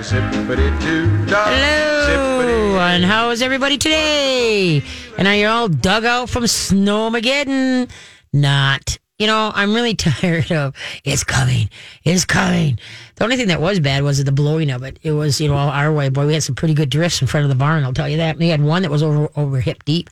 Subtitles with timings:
[0.00, 1.44] Zippity doo dah.
[1.44, 4.82] Hello, and how is everybody today?
[5.18, 7.90] And are you all dug out from Snowmageddon?
[8.32, 8.98] Not.
[9.18, 10.74] You know, I'm really tired of
[11.04, 11.68] it's coming,
[12.02, 12.78] it's coming.
[13.16, 14.98] The only thing that was bad was the blowing of it.
[15.02, 16.08] It was, you know, our way.
[16.08, 17.84] Boy, we had some pretty good drifts in front of the barn.
[17.84, 18.38] I'll tell you that.
[18.38, 20.08] We had one that was over over hip deep,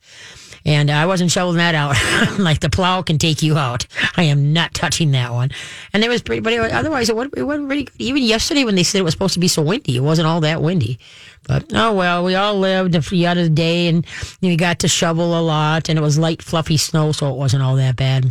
[0.68, 1.96] and I wasn't shoveling that out.
[2.38, 3.86] like the plow can take you out.
[4.18, 5.50] I am not touching that one.
[5.94, 7.94] And it was pretty, but it, otherwise it wasn't, it wasn't really good.
[7.98, 10.42] Even yesterday when they said it was supposed to be so windy, it wasn't all
[10.42, 10.98] that windy.
[11.46, 14.06] But oh well, we all lived the other day, and
[14.42, 17.62] we got to shovel a lot, and it was light, fluffy snow, so it wasn't
[17.62, 18.30] all that bad.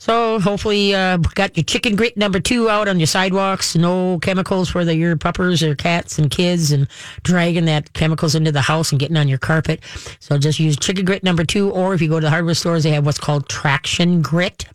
[0.00, 3.74] So hopefully, uh, got your chicken grit number two out on your sidewalks.
[3.74, 6.86] No chemicals for the, your puppers or cats and kids, and
[7.24, 9.80] dragging that chemicals into the house and getting on your carpet.
[10.20, 12.84] So just use chicken grit number two, or if you go to the hardware stores,
[12.84, 14.66] they have what's called traction grit.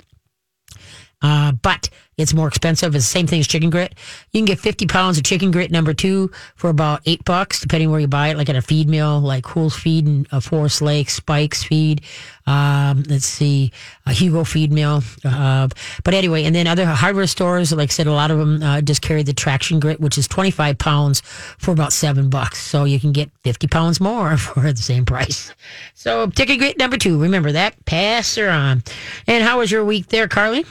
[1.21, 2.95] Uh, but it's more expensive.
[2.95, 3.95] It's the same thing as chicken grit.
[4.31, 7.89] You can get 50 pounds of chicken grit number two for about eight bucks, depending
[7.89, 10.81] where you buy it, like at a feed mill, like Cool's Feed and uh, Forest
[10.81, 12.01] Lake, Spike's Feed.
[12.45, 13.71] Um, let's see,
[14.05, 15.01] a Hugo Feed Mill.
[15.23, 15.69] Uh,
[16.03, 18.81] but anyway, and then other hardware stores, like I said, a lot of them uh,
[18.81, 22.61] just carry the traction grit, which is 25 pounds for about seven bucks.
[22.61, 25.53] So you can get 50 pounds more for the same price.
[25.93, 27.19] So chicken grit number two.
[27.21, 27.85] Remember that.
[27.85, 28.83] Pass her on.
[29.25, 30.65] And how was your week there, Carly?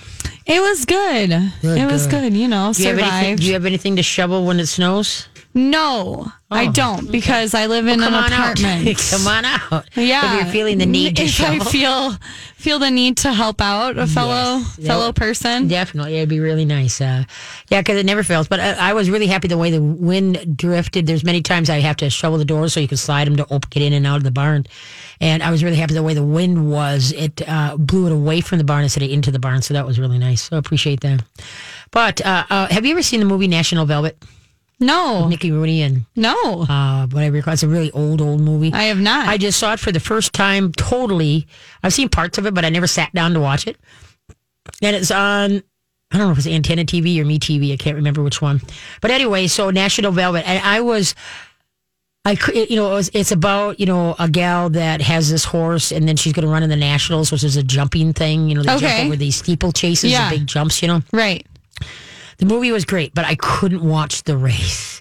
[0.44, 1.31] It was good.
[1.62, 2.22] It was good.
[2.32, 2.34] good.
[2.36, 3.40] You know, Do you, survived.
[3.40, 5.28] do you have anything to shovel when it snows?
[5.54, 8.98] No, I don't because I live in Come an apartment.
[9.10, 9.88] Come on out.
[9.96, 11.62] Yeah, If you're feeling the need to if shovel.
[11.66, 12.12] I feel
[12.56, 14.86] feel the need to help out a fellow Yes.
[14.86, 15.68] Fellow would- person.
[15.68, 17.00] Definitely, it'd be really nice.
[17.00, 17.24] Uh,
[17.70, 18.48] yeah, because it never fails.
[18.48, 21.06] But I, I was really happy the way the wind drifted.
[21.06, 23.44] There's many times I have to shovel the doors so you can slide them to
[23.44, 24.64] open, get in and out of the barn.
[25.20, 27.12] And I was really happy the way the wind was.
[27.12, 29.62] It uh, blew it away from the barn instead of into the barn.
[29.62, 30.42] So that was really nice.
[30.48, 31.22] So I appreciate that.
[31.90, 34.16] But uh, uh, have you ever seen the movie National Velvet?
[34.82, 37.54] No, Mickey Rooney and no, uh, whatever you call it.
[37.54, 38.72] It's a really old, old movie.
[38.72, 39.28] I have not.
[39.28, 41.46] I just saw it for the first time totally.
[41.82, 43.78] I've seen parts of it, but I never sat down to watch it.
[44.82, 45.62] And it's on,
[46.10, 47.72] I don't know if it's Antenna TV or Me TV.
[47.72, 48.60] I can't remember which one.
[49.00, 50.46] But anyway, so National Velvet.
[50.46, 51.14] And I was,
[52.24, 55.44] I could, you know, it was, it's about, you know, a gal that has this
[55.44, 58.48] horse and then she's going to run in the Nationals, which is a jumping thing.
[58.48, 58.86] You know, they Okay.
[58.98, 60.30] jump over these steeple chases, Yeah.
[60.30, 61.02] the big jumps, you know.
[61.12, 61.44] right.
[62.42, 65.00] The movie was great, but I couldn't watch the race.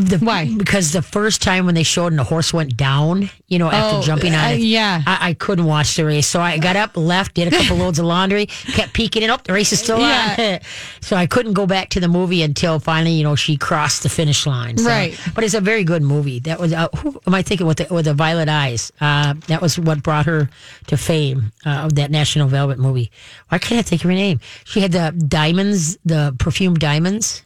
[0.00, 0.52] The, Why?
[0.56, 3.98] Because the first time when they showed and the horse went down, you know, after
[3.98, 5.02] Oh, jumping on uh, it, yeah.
[5.06, 6.26] I, I couldn't watch the race.
[6.26, 9.44] So I got up, left, did a couple loads of laundry, kept peeking it up.
[9.44, 10.58] The race is still Yeah.
[10.60, 10.66] on.
[11.00, 14.08] so I couldn't go back to the movie until finally, you know, she crossed the
[14.08, 14.78] finish line.
[14.78, 15.18] So- Right.
[15.34, 16.40] But it's a very good movie.
[16.40, 18.92] That was, uh, who am I thinking with the, with the violet eyes?
[19.00, 20.48] Uh, that was what brought her
[20.88, 23.10] to fame uh, of that National Velvet movie.
[23.48, 24.40] Why can't I think of her name?
[24.64, 27.42] She had the diamonds, the perfume diamonds.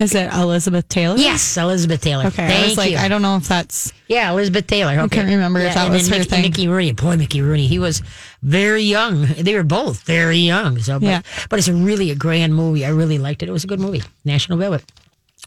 [0.00, 1.16] Is it Elizabeth Taylor?
[1.18, 2.24] Yes, Elizabeth Taylor.
[2.26, 2.96] Okay, Thank I was like, you.
[2.96, 4.98] I don't know if that's Yeah, Elizabeth Taylor.
[4.98, 5.16] Okay.
[5.16, 6.42] can't remember if that was her Mickey, thing.
[6.42, 6.92] Mickey Rooney.
[6.92, 7.66] Boy, Mickey Rooney.
[7.66, 8.02] He was
[8.42, 9.26] very young.
[9.26, 10.78] They were both very young.
[10.78, 11.22] So, but, Yeah.
[11.50, 12.86] but it's a really a grand movie.
[12.86, 13.48] I really liked it.
[13.50, 14.02] It was a good movie.
[14.24, 14.84] National Velvet.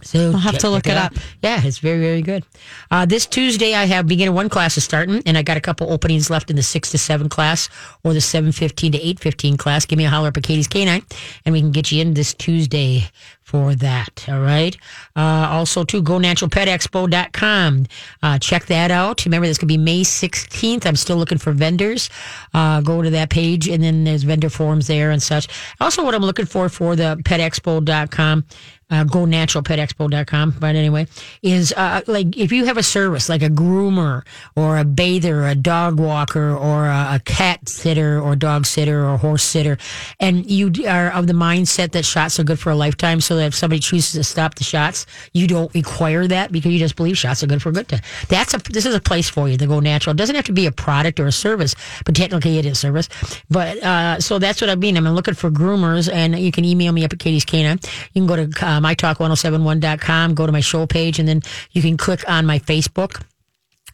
[0.01, 1.13] So I'll have to look it up.
[1.41, 2.43] Yeah, it's very very good.
[2.91, 5.93] Uh, this Tuesday I have beginner one class is starting, and I got a couple
[5.93, 7.69] openings left in the six to seven class
[8.03, 9.85] or the seven fifteen to eight fifteen class.
[9.85, 11.03] Give me a holler up at Katie's Canine,
[11.45, 13.05] and we can get you in this Tuesday
[13.53, 14.25] for that.
[14.27, 14.75] All right.
[15.15, 17.85] Uh, also, to GoNaturalPetExpo.com.
[18.21, 19.25] Uh, check that out.
[19.25, 20.85] Remember, this could be May 16th.
[20.85, 22.09] I'm still looking for vendors.
[22.53, 25.47] Uh, go to that page, and then there's vendor forms there and such.
[25.79, 28.45] Also, what I'm looking for for the PetExpo.com
[28.93, 30.55] uh, go naturalpetexpo.com.
[30.59, 31.07] But anyway,
[31.41, 34.25] is uh, like if you have a service like a groomer
[34.55, 39.05] or a bather, or a dog walker, or a, a cat sitter, or dog sitter,
[39.07, 39.77] or horse sitter,
[40.19, 43.47] and you are of the mindset that shots are good for a lifetime, so that
[43.47, 45.02] if somebody chooses to stop the shots,
[45.33, 48.01] you don't require that because you just believe shots are good for good time.
[48.29, 50.11] That's a this is a place for you to go natural.
[50.11, 51.75] It doesn't have to be a product or a service,
[52.05, 53.09] but technically it is service.
[53.49, 54.97] But uh, so that's what I mean.
[54.97, 57.79] I'm looking for groomers, and you can email me up at Katie's Canine.
[58.13, 61.41] You can go to uh, mytalk1071.com, go to my show page, and then
[61.71, 63.21] you can click on my Facebook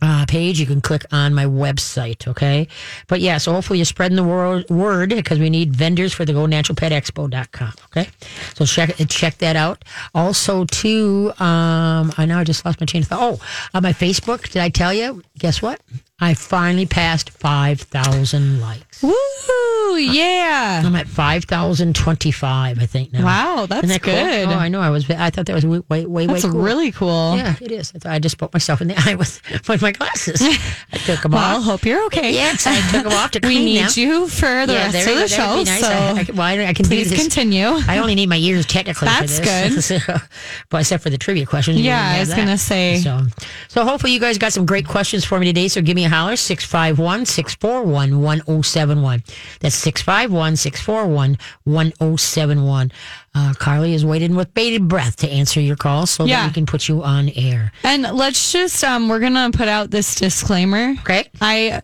[0.02, 0.60] uh, page.
[0.60, 2.28] You can click on my website.
[2.28, 2.68] Okay.
[3.08, 6.34] But yeah, so hopefully you're spreading the word, word because we need vendors for the
[6.34, 7.74] GoNaturalPetExpo.com.
[7.92, 8.10] Okay.
[8.56, 9.84] So check, check that out.
[10.14, 13.20] Also too, um, I know I just lost my chain of thought.
[13.22, 13.40] Oh,
[13.74, 15.24] on my Facebook, did I tell you?
[15.38, 15.82] Guess what?
[16.22, 19.02] I finally passed 5,000 likes.
[19.02, 19.98] Woo!
[19.98, 20.82] Yeah.
[20.86, 23.24] I'm at 5,025, I think now.
[23.24, 24.14] Wow, that's that cool?
[24.14, 24.50] good.
[24.50, 24.82] Oh, I know.
[24.82, 25.10] I was.
[25.10, 26.62] I thought that was way, way, way, That's cool.
[26.62, 27.38] really cool.
[27.38, 27.94] Yeah, it is.
[28.06, 30.42] I I just put myself in the eye with, with my glasses.
[30.94, 31.64] I took them Well, off.
[31.64, 32.34] hope you're okay.
[32.34, 33.92] Yes, I took them off to We need them.
[33.96, 35.38] you for the Yeah, rest of the show.
[35.38, 35.80] That would be nice.
[35.82, 37.66] So I, I, well, I, I can do please continue.
[37.88, 39.90] I only need my ears technically That's for this.
[40.06, 40.22] good.
[40.70, 41.80] but except for the trivia questions.
[41.80, 42.98] Yeah, I was gonna say.
[42.98, 43.22] So,
[43.68, 45.68] so hopefully you guys got some great questions for me today.
[45.68, 49.24] So give me a holler, 651 641 1071.
[49.62, 52.92] That's 651 641 1071.
[53.36, 56.66] Uh, Carly is waiting with bated breath to answer your call so that we can
[56.66, 57.72] put you on air.
[57.84, 60.96] And let's just um we're gonna put out this disclaimer.
[61.02, 61.30] Okay?
[61.40, 61.82] I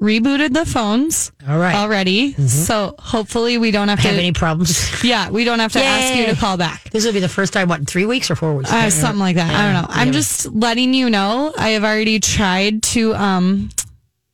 [0.00, 1.76] rebooted the phones All right.
[1.76, 2.32] already.
[2.32, 4.90] So hopefully we don't have to Have any problems?
[5.04, 6.90] Yeah, we don't have to ask you to call back.
[6.90, 8.72] this will be the first time, what, in three weeks or four weeks?
[8.72, 9.54] Uh, something like that.
[9.54, 9.86] I don't know.
[9.94, 11.52] I'm just letting you know.
[11.56, 13.68] I have already tried to, um,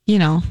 [0.07, 0.41] you know,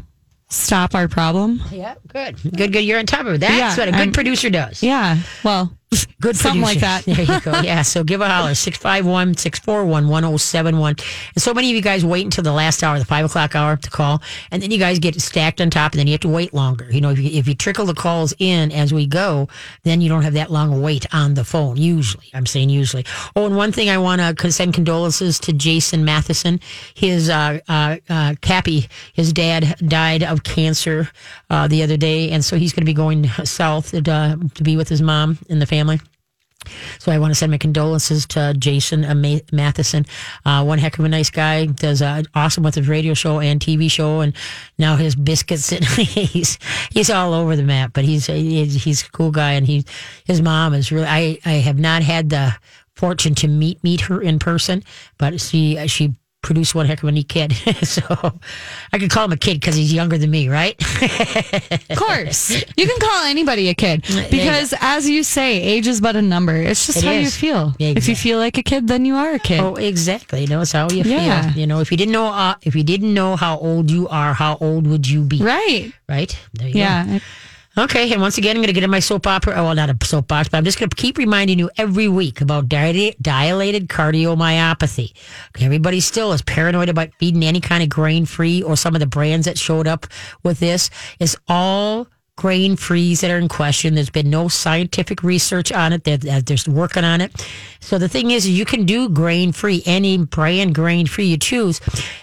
[0.50, 1.61] stop our problem.
[1.73, 2.37] Yeah, good.
[2.56, 2.85] Good, good.
[2.85, 3.39] You're on top of it.
[3.41, 4.83] That's Yeah, what a good I'm- producer does.
[4.85, 5.19] Yeah.
[5.43, 5.73] Well,
[6.20, 7.05] Good something like that.
[7.05, 7.61] There you go.
[7.61, 7.82] Yeah.
[7.82, 10.96] So give a holler 651 641 1071.
[11.35, 13.76] And so many of you guys wait until the last hour, the five o'clock hour
[13.76, 14.20] to call.
[14.50, 16.90] And then you guys get stacked on top and then you have to wait longer.
[16.90, 19.49] You know, if you, if you trickle the calls in as we go,
[19.85, 21.76] then you don't have that long wait on the phone.
[21.76, 22.26] Usually.
[22.35, 23.06] I'm saying usually.
[23.35, 26.61] Oh, and one thing I want to send condolences to Jason Matheson.
[26.94, 31.11] His, uh, uh, uh, Cappy, his dad died of cancer,
[31.49, 32.31] uh, the other day.
[32.31, 35.38] And so he's going to be going south to, uh, to be with his mom
[35.49, 35.78] and the family.
[36.99, 39.03] So I want to send my condolences to Jason
[39.53, 40.07] Matheson.
[40.45, 41.67] Uh, one heck of a nice guy.
[41.67, 44.35] Does uh, awesome with his radio show and TV show, and
[44.79, 45.73] now his biscuits.
[45.79, 46.59] And he's
[46.91, 47.93] he's all over the map.
[47.93, 49.85] But he's he's, he's a cool guy, and he
[50.25, 51.07] his mom is really.
[51.07, 52.55] I I have not had the
[52.95, 54.83] fortune to meet meet her in person,
[55.19, 57.52] but she she produced one heck of a neat kid.
[57.82, 58.02] so
[58.93, 60.76] I could call him a kid because he's younger than me, right?
[61.90, 62.50] Of course.
[62.76, 66.23] You can call anybody a kid you because, as you say, age is but a
[66.23, 66.55] number.
[66.56, 67.75] It's just It how you feel.
[67.79, 69.61] Yeah, If you feel like a kid, then you are a kid.
[69.61, 70.43] Oh, exactly.
[70.43, 71.50] You know, it's how you Yeah.
[71.50, 71.61] feel.
[71.61, 74.32] You know, if you didn't know, uh, if you didn't know how old you are,
[74.35, 75.43] how old would you be?
[75.43, 75.93] Right.
[76.08, 76.38] Right?
[76.55, 77.19] There you go.
[77.79, 79.55] Okay, and once again, I'm going to get in my soap opera.
[79.55, 82.41] Oh, well, not a soapbox, but I'm just going to keep reminding you every week
[82.41, 85.13] about di- dilated cardiomyopathy.
[85.61, 89.07] Everybody still is paranoid about feeding any kind of grain free or some of the
[89.07, 90.09] brands that showed up
[90.43, 90.91] with this.
[91.21, 93.96] It's all grain frees that are in question.
[93.96, 96.05] There's been no scientific research on it.
[96.05, 97.44] They're, they're working on it.
[97.81, 101.81] So the thing is, you can do grain free, any brand grain free you choose,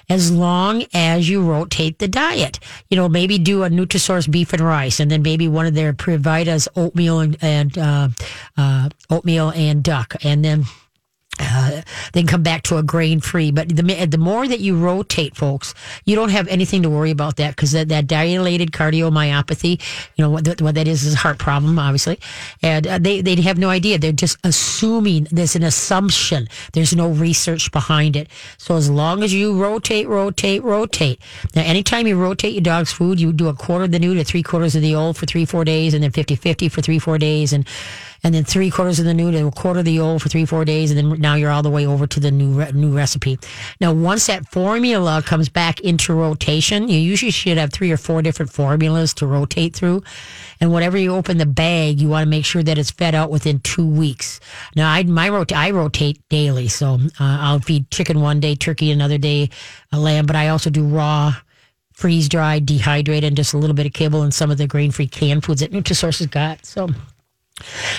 [0.09, 2.61] as long as you rotate the diet.
[2.89, 5.91] You know, maybe do a Nutrisource beef and rice, and then maybe one of their
[5.91, 8.07] Pure Vita's oatmeal and, and uh,
[8.55, 10.63] uh, oatmeal and duck, and then
[11.39, 11.81] uh,
[12.13, 13.51] then come back to a grain free.
[13.51, 15.73] But the the more that you rotate, folks,
[16.05, 19.81] you don't have anything to worry about that because that, that dilated cardiomyopathy,
[20.15, 22.19] you know what, what that is is a heart problem, obviously,
[22.61, 23.97] and uh, they they have no idea.
[23.97, 26.47] They're just assuming there's an assumption.
[26.73, 28.29] There's no research behind it.
[28.57, 31.19] So as long as you rotate, rotate, rotate.
[31.55, 34.23] Now, anytime you rotate your dog's food, you do a quarter of the new to
[34.23, 37.17] three quarters of the old for three four days, and then 50-50 for three four
[37.17, 37.67] days, and
[38.23, 40.45] and then three quarters of the new to a quarter of the old for three,
[40.45, 42.95] four days, and then now you're all the way over to the new re- new
[42.95, 43.37] recipe.
[43.79, 48.21] Now, once that formula comes back into rotation, you usually should have three or four
[48.21, 50.03] different formulas to rotate through.
[50.59, 53.29] And whatever you open the bag, you want to make sure that it's fed out
[53.29, 54.39] within two weeks.
[54.75, 58.91] Now, I my rot- I rotate daily, so uh, I'll feed chicken one day, turkey
[58.91, 59.49] another day,
[59.91, 61.35] a lamb, but I also do raw
[61.95, 64.91] freeze dried, dehydrated, and just a little bit of kibble and some of the grain
[64.91, 66.65] free canned foods that Nutrisource has got.
[66.65, 66.89] So,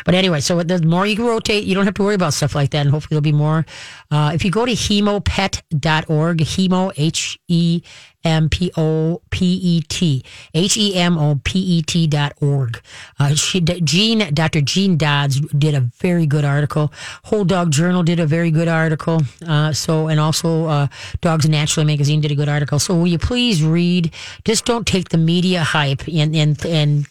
[0.05, 2.55] but anyway, so the more you can rotate, you don't have to worry about stuff
[2.55, 2.81] like that.
[2.81, 3.65] And hopefully there'll be more.
[4.11, 7.83] Uh, if you go to hemopet.org, hemo, H E
[8.27, 12.83] M P O P E T, H E M O P E T dot org.
[13.21, 14.61] Uh, she, Jean, Dr.
[14.61, 16.93] Jean Dodds did a very good article.
[17.25, 19.23] Whole Dog Journal did a very good article.
[19.47, 20.89] Uh, so, and also, uh,
[21.21, 22.81] Dogs Naturally magazine did a good article.
[22.81, 24.13] So will you please read?
[24.45, 27.07] Just don't take the media hype and, and, and,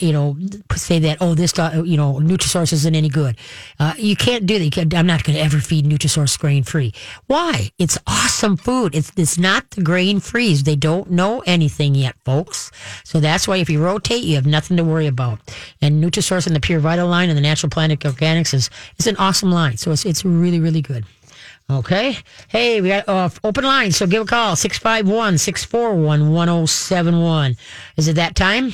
[0.00, 0.38] you know,
[0.74, 3.36] say that, oh, this, dog, you know, Nutrisource isn't any good.
[3.78, 4.94] Uh, you can't do that.
[4.94, 6.94] I'm not going to ever feed Nutrisource grain free.
[7.26, 7.70] Why?
[7.78, 8.94] It's awesome food.
[8.94, 10.20] It's, it's not the grain
[10.54, 12.70] They don't know anything yet, folks.
[13.04, 15.40] So that's why if you rotate, you have nothing to worry about.
[15.82, 19.16] And Nutrisource and the Pure Vita line and the Natural Planet Organics is, is an
[19.16, 19.76] awesome line.
[19.76, 21.04] So it's, it's really, really good.
[21.68, 22.16] Okay.
[22.48, 23.90] Hey, we got uh, open line.
[23.90, 27.56] So give a call 651 641 1071.
[27.96, 28.72] Is it that time?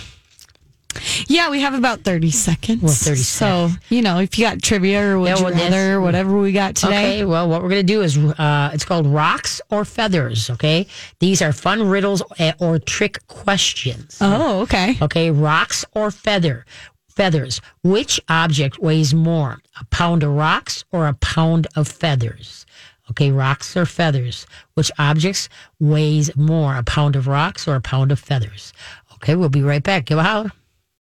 [1.29, 2.83] Yeah, we have about 30 seconds.
[2.83, 3.29] Well, 30 seconds.
[3.29, 6.53] So, you know, if you got trivia or would Yeah, you well, rather, whatever we
[6.53, 7.15] got today.
[7.21, 10.87] Okay, well, what we're going to do is uh, it's called Rocks or Feathers, okay?
[11.21, 14.19] These are fun riddles eh, or trick questions.
[14.21, 14.97] Oh, okay.
[15.01, 16.65] Okay, rocks or feather?
[17.09, 17.61] Feathers.
[17.83, 22.65] Which object weighs more, a pound of rocks or a pound of feathers?
[23.11, 24.47] Okay, rocks or feathers?
[24.75, 28.73] Which objects weighs more, a pound of rocks or a pound of feathers?
[29.15, 30.07] Okay, we'll be right back.
[30.07, 30.53] Give a holler.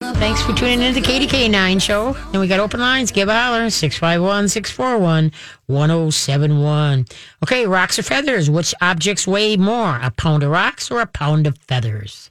[0.02, 2.16] Thanks for tuning in to the Katie K9 show.
[2.32, 3.12] And we got open lines.
[3.12, 3.70] Give a holler.
[3.70, 5.30] 651 641
[5.66, 7.06] 1071.
[7.44, 8.50] Okay, rocks or feathers?
[8.50, 12.30] Which objects weigh more, a pound of rocks or a pound of feathers?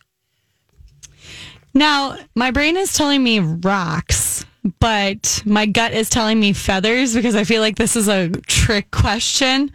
[1.74, 4.46] Now, my brain is telling me rocks,
[4.80, 8.92] but my gut is telling me feathers because I feel like this is a trick
[8.92, 9.72] question.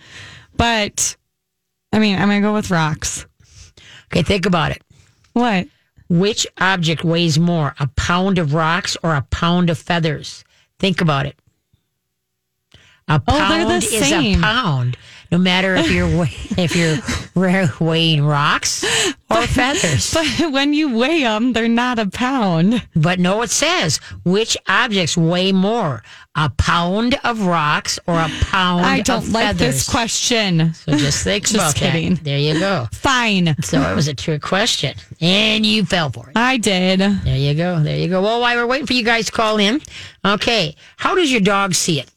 [0.56, 1.16] But
[1.92, 3.24] I mean, I'm going to go with rocks.
[4.12, 4.82] Okay, think about it.
[5.32, 5.68] What?
[6.08, 10.44] Which object weighs more, a pound of rocks or a pound of feathers?
[10.78, 11.38] Think about it.
[13.08, 14.40] A Oh, pound the is a same.
[14.40, 14.96] pound,
[15.30, 18.84] no matter if you're if you're weighing rocks
[19.30, 20.12] or feathers.
[20.14, 22.86] But when you weigh them, they're not a pound.
[22.94, 26.02] But no, it says which objects weigh more,
[26.34, 28.98] a pound of rocks or a pound of feathers.
[28.98, 29.58] I don't like feathers.
[29.58, 30.74] this question.
[30.74, 32.14] So just think Just about kidding.
[32.14, 32.24] that.
[32.24, 32.88] There you go.
[32.92, 33.56] Fine.
[33.62, 36.36] So it was a trick question, and you fell for it.
[36.36, 37.00] I did.
[37.00, 37.80] There you go.
[37.80, 38.22] There you go.
[38.22, 39.80] Well, while we're waiting for you guys to call in,
[40.24, 42.10] okay, how does your dog see it?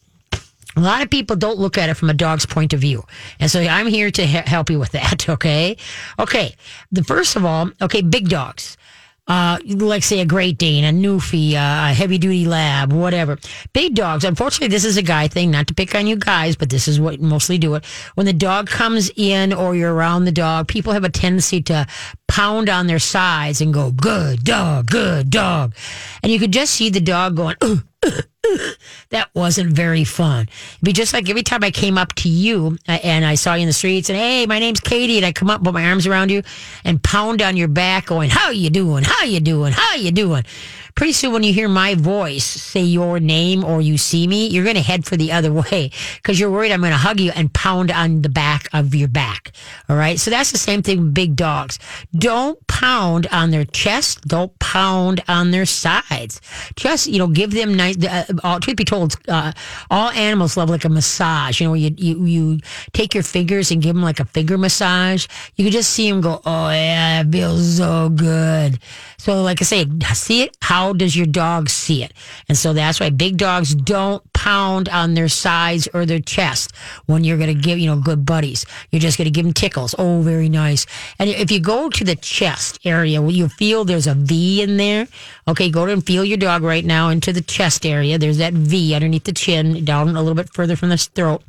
[0.80, 3.04] A lot of people don't look at it from a dog's point of view.
[3.38, 5.76] And so I'm here to he- help you with that, okay?
[6.18, 6.56] Okay.
[6.94, 8.78] The first of all, okay, big dogs.
[9.28, 13.38] Uh, like say a Great Dane, a Newfie, uh, a heavy duty lab, whatever.
[13.74, 14.24] Big dogs.
[14.24, 15.52] Unfortunately, this is a guy thing.
[15.52, 17.86] Not to pick on you guys, but this is what mostly do it.
[18.16, 21.86] When the dog comes in or you're around the dog, people have a tendency to
[22.28, 25.76] pound on their sides and go, "Good dog, good dog,"
[26.24, 27.56] and you could just see the dog going.
[27.62, 27.84] "Ugh,
[29.12, 30.48] that wasn't very fun.
[30.74, 33.56] It'd be just like every time I came up to you uh, and I saw
[33.56, 35.86] you in the streets and hey, my name's Katie, and I come up, put my
[35.86, 36.44] arms around you,
[36.84, 39.04] and pound on your back, going, "How you doing?
[39.04, 39.74] How you doing?
[39.74, 40.44] How you doing?"
[41.00, 44.66] Pretty soon, when you hear my voice say your name or you see me, you're
[44.66, 47.32] going to head for the other way because you're worried I'm going to hug you
[47.34, 49.54] and pound on the back of your back.
[49.88, 50.20] All right.
[50.20, 51.80] So that's the same thing with big dogs.
[52.14, 54.28] Don't pound on their chest.
[54.28, 56.42] Don't pound on their sides.
[56.76, 59.52] Just, you know, give them nice, uh, all, truth be told, uh,
[59.90, 61.62] all animals love like a massage.
[61.62, 62.60] You know, you, you, you
[62.94, 65.28] take your fingers and give them like a finger massage.
[65.56, 68.80] You can just see them go, oh yeah, it feels so good.
[69.18, 70.58] So like I say, see it.
[70.62, 72.14] How does your dog see it?
[72.48, 76.74] And so that's why big dogs don't pound on their sides or their chest
[77.06, 78.66] when you're going to give, you know, good buddies.
[78.92, 79.94] You're just going to give them tickles.
[79.98, 80.86] Oh, very nice.
[81.20, 84.78] And if you go to the chest area, where you feel there's a V in
[84.78, 85.08] there.
[85.48, 88.18] Okay, go to and feel your dog right now into the chest area.
[88.18, 91.44] There's that V underneath the chin, down a little bit further from the throat.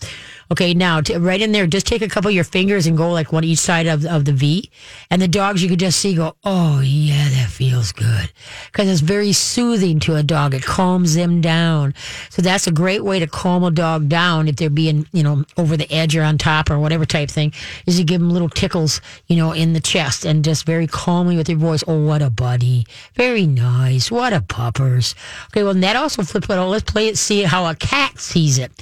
[0.53, 3.33] Okay, now right in there, just take a couple of your fingers and go like
[3.33, 4.69] one each side of, of the V.
[5.09, 8.33] And the dogs you could just see go, oh yeah, that feels good.
[8.67, 10.53] Because it's very soothing to a dog.
[10.53, 11.95] It calms them down.
[12.31, 15.45] So that's a great way to calm a dog down if they're being, you know,
[15.57, 17.53] over the edge or on top or whatever type thing,
[17.87, 21.37] is you give them little tickles, you know, in the chest and just very calmly
[21.37, 21.85] with your voice.
[21.87, 22.87] Oh, what a buddy.
[23.15, 24.11] Very nice.
[24.11, 25.15] What a puppers.
[25.53, 26.59] Okay, well, and that also flips it.
[26.59, 26.71] all.
[26.71, 28.73] let's play it, see how a cat sees it.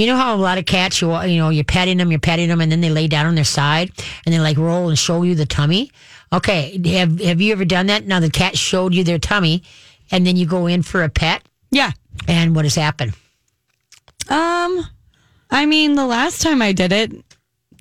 [0.00, 2.48] You know how a lot of cats, you you know, you're petting them, you're petting
[2.48, 3.92] them, and then they lay down on their side
[4.24, 5.90] and they like roll and show you the tummy.
[6.32, 8.06] Okay, have have you ever done that?
[8.06, 9.62] Now the cat showed you their tummy,
[10.10, 11.92] and then you go in for a pet, Yeah.
[12.26, 13.12] and what has happened?
[14.30, 14.86] Um,
[15.50, 17.12] I mean, the last time I did it,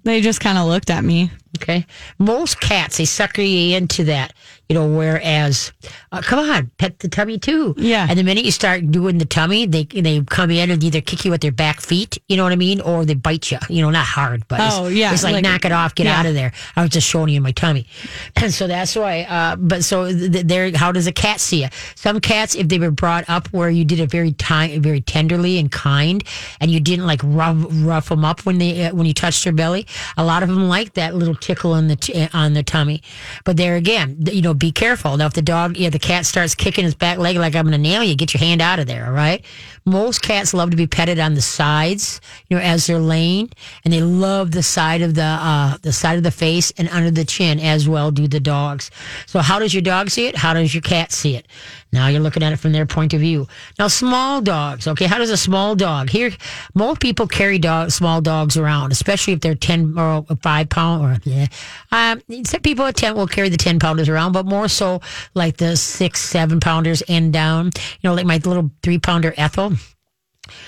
[0.03, 1.31] they just kind of looked at me.
[1.61, 1.85] Okay,
[2.17, 4.33] most cats they sucker you into that,
[4.69, 4.87] you know.
[4.87, 5.71] Whereas,
[6.11, 7.73] uh, come on, pet the tummy too.
[7.77, 8.05] Yeah.
[8.09, 11.25] And the minute you start doing the tummy, they they come in and either kick
[11.25, 13.57] you with their back feet, you know what I mean, or they bite you.
[13.69, 16.05] You know, not hard, but Oh, it's, yeah, it's like, like- knock it off, get
[16.05, 16.19] yeah.
[16.19, 16.51] out of there.
[16.75, 17.87] I was just showing you my tummy,
[18.35, 19.23] and so that's why.
[19.23, 21.69] Uh, but so th- there, how does a cat see you?
[21.95, 25.57] Some cats, if they were brought up where you did it very time, very tenderly
[25.59, 26.23] and kind,
[26.61, 29.53] and you didn't like rough rough them up when they uh, when you touched their
[29.53, 29.85] belly,
[30.17, 33.01] a lot of them like that little tickle on the t- on their tummy.
[33.45, 35.17] But there again, you know, be careful.
[35.17, 37.71] Now, if the dog, yeah, the cat starts kicking his back leg like I'm going
[37.71, 39.05] to nail you, get your hand out of there.
[39.05, 39.43] All right.
[39.85, 43.49] Most cats love to be petted on the sides, you know, as they're laying,
[43.83, 47.09] and they love the side of the uh, the side of the face and under
[47.09, 48.11] the chin as well.
[48.11, 48.91] Do the dogs.
[49.25, 50.35] So, how does your dog see it?
[50.35, 51.47] How does your cat see it?
[51.91, 53.47] Now you're looking at it from their point of view.
[53.77, 54.87] Now, small dogs.
[54.87, 56.09] Okay, how does a small dog?
[56.09, 56.31] Here,
[56.75, 61.17] most people carry dog, small dogs around, especially if they're ten or five pound or
[61.23, 61.47] yeah.
[61.91, 65.01] Um, some people at ten will carry the ten pounders around, but more so
[65.33, 67.65] like the six, seven pounders and down.
[67.65, 69.73] You know, like my little three pounder Ethel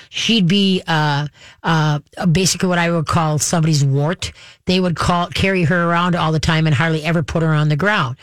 [0.09, 1.27] she'd be uh,
[1.63, 1.99] uh,
[2.31, 4.31] basically what I would call somebody's wart.
[4.65, 7.69] They would call carry her around all the time and hardly ever put her on
[7.69, 8.17] the ground.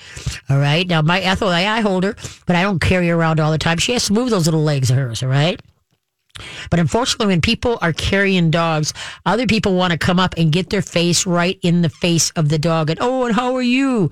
[0.49, 0.87] All right.
[0.87, 2.15] Now my Ethel, I, I hold her,
[2.47, 3.79] but I don't carry her around all the time.
[3.79, 5.23] She has to move those little legs of hers.
[5.23, 5.61] All right.
[6.71, 8.93] But unfortunately, when people are carrying dogs,
[9.27, 12.49] other people want to come up and get their face right in the face of
[12.49, 12.91] the dog.
[12.91, 14.11] And oh, and how are you?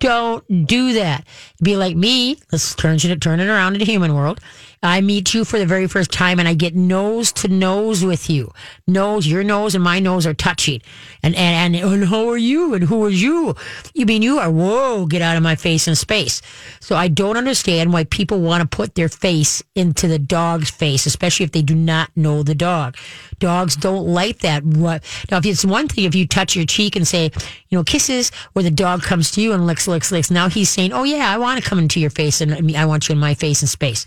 [0.00, 1.26] Don't do that.
[1.62, 2.38] Be like me.
[2.52, 4.40] Let's turn it turn it around in the human world.
[4.82, 8.30] I meet you for the very first time and I get nose to nose with
[8.30, 8.52] you.
[8.86, 10.80] Nose, your nose and my nose are touching.
[11.22, 12.74] And, and, and, and how are you?
[12.74, 13.56] And who are you?
[13.94, 14.50] You mean you are?
[14.50, 16.42] Whoa, get out of my face in space.
[16.80, 21.06] So I don't understand why people want to put their face into the dog's face,
[21.06, 22.96] especially if they do not know the dog.
[23.38, 24.64] Dogs don't like that.
[24.64, 25.38] What now?
[25.38, 27.30] If it's one thing if you touch your cheek and say,
[27.68, 30.30] you know, kisses, or the dog comes to you and licks, licks, licks.
[30.30, 33.08] Now he's saying, oh yeah, I want to come into your face and I want
[33.08, 34.06] you in my face in space.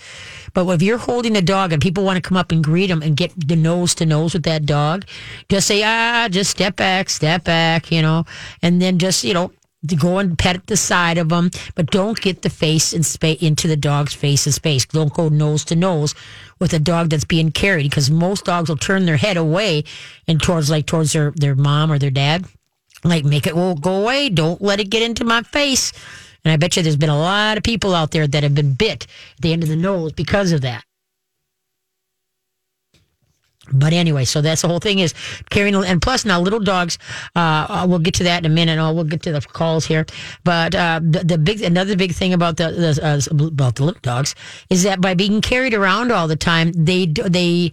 [0.53, 3.01] But if you're holding a dog and people want to come up and greet them
[3.01, 5.05] and get the nose to nose with that dog,
[5.49, 8.25] just say, ah, just step back, step back, you know,
[8.61, 9.51] and then just, you know,
[9.87, 13.41] to go and pet the side of them, but don't get the face in space
[13.41, 14.85] into the dog's face in space.
[14.85, 16.13] Don't go nose to nose
[16.59, 19.83] with a dog that's being carried because most dogs will turn their head away
[20.27, 22.45] and towards like towards their their mom or their dad,
[23.03, 24.29] like make it well go away.
[24.29, 25.93] Don't let it get into my face.
[26.43, 28.73] And I bet you there's been a lot of people out there that have been
[28.73, 30.83] bit at the end of the nose because of that.
[33.73, 35.13] But anyway, so that's the whole thing is
[35.49, 36.97] carrying, and plus now little dogs.
[37.35, 38.77] Uh, we'll get to that in a minute.
[38.79, 40.05] And we'll get to the calls here.
[40.43, 44.01] But uh, the, the big, another big thing about the, the uh, about the little
[44.01, 44.35] dogs
[44.69, 47.71] is that by being carried around all the time, they they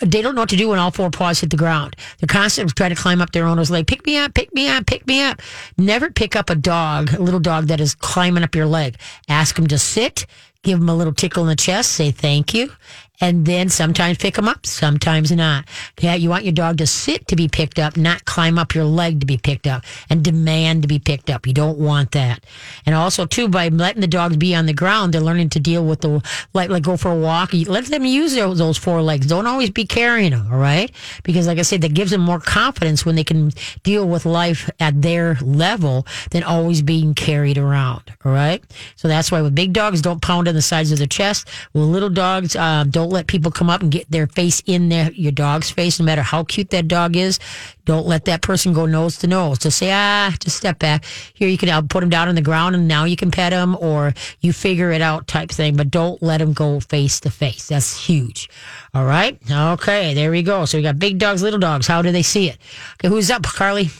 [0.00, 1.96] they don't know what to do when all four paws hit the ground.
[2.18, 3.86] They're constantly trying to climb up their owner's leg.
[3.86, 5.40] Pick me up, pick me up, pick me up.
[5.78, 8.96] Never pick up a dog, a little dog that is climbing up your leg.
[9.28, 10.26] Ask them to sit,
[10.62, 12.72] give them a little tickle in the chest, say thank you,
[13.20, 15.64] and then sometimes pick them up, sometimes not.
[15.98, 18.84] Okay, you want your dog to sit to be picked up, not climb up your
[18.84, 21.46] leg to be picked up and demand to be picked up.
[21.46, 22.44] You don't want that.
[22.84, 25.84] And also, too, by letting the dogs be on the ground, they're learning to deal
[25.84, 27.52] with the like, like go for a walk.
[27.52, 29.26] Let them use those, those four legs.
[29.26, 30.48] Don't always be carrying them.
[30.52, 30.90] All right,
[31.22, 33.50] because like I said, that gives them more confidence when they can
[33.82, 38.02] deal with life at their level than always being carried around.
[38.24, 38.62] All right,
[38.96, 41.48] so that's why with big dogs, don't pound on the sides of their chest.
[41.72, 44.88] With little dogs, uh, don't don't let people come up and get their face in
[44.88, 47.38] their, your dog's face, no matter how cute that dog is.
[47.84, 49.60] Don't let that person go nose to nose.
[49.60, 51.04] Just say, ah, just step back.
[51.34, 53.52] Here, you can I'll put him down on the ground and now you can pet
[53.52, 57.30] him or you figure it out type thing, but don't let him go face to
[57.30, 57.68] face.
[57.68, 58.50] That's huge.
[58.92, 59.38] All right.
[59.48, 60.14] Okay.
[60.14, 60.64] There we go.
[60.64, 61.86] So we got big dogs, little dogs.
[61.86, 62.58] How do they see it?
[62.94, 63.08] Okay.
[63.08, 63.90] Who's up, Carly?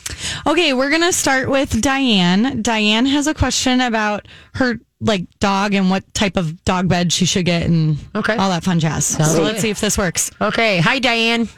[0.48, 0.72] Okay.
[0.72, 2.60] We're going to start with Diane.
[2.60, 7.26] Diane has a question about her like dog and what type of dog bed she
[7.26, 8.36] should get and okay.
[8.36, 9.04] all that fun jazz.
[9.06, 9.44] Sounds so good.
[9.44, 10.30] let's see if this works.
[10.40, 10.78] Okay.
[10.78, 11.48] Hi, Diane.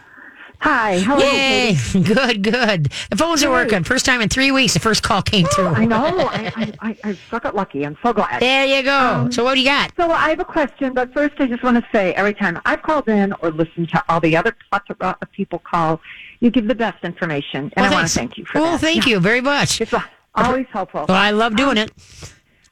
[0.61, 0.98] Hi.
[0.98, 1.20] Hello.
[1.20, 1.77] Yay.
[2.03, 2.90] Good, good.
[3.11, 3.85] The phones are working.
[3.85, 5.68] First time in three weeks, the first call came through.
[5.68, 6.05] I know.
[6.05, 7.85] I, I, I, I struck it lucky.
[7.87, 8.42] I'm so glad.
[8.42, 8.98] There you go.
[8.98, 9.92] Um, so what do you got?
[9.96, 12.83] So I have a question, but first I just want to say every time I've
[12.83, 16.01] called in or listened to all the other plethora of people call,
[16.40, 18.81] you give the best information, and Well, I want to thank you for well, that.
[18.81, 19.11] thank Yeah.
[19.14, 19.81] you very much.
[19.81, 20.01] It's uh,
[20.35, 21.05] always helpful.
[21.09, 21.92] Well, I love doing it.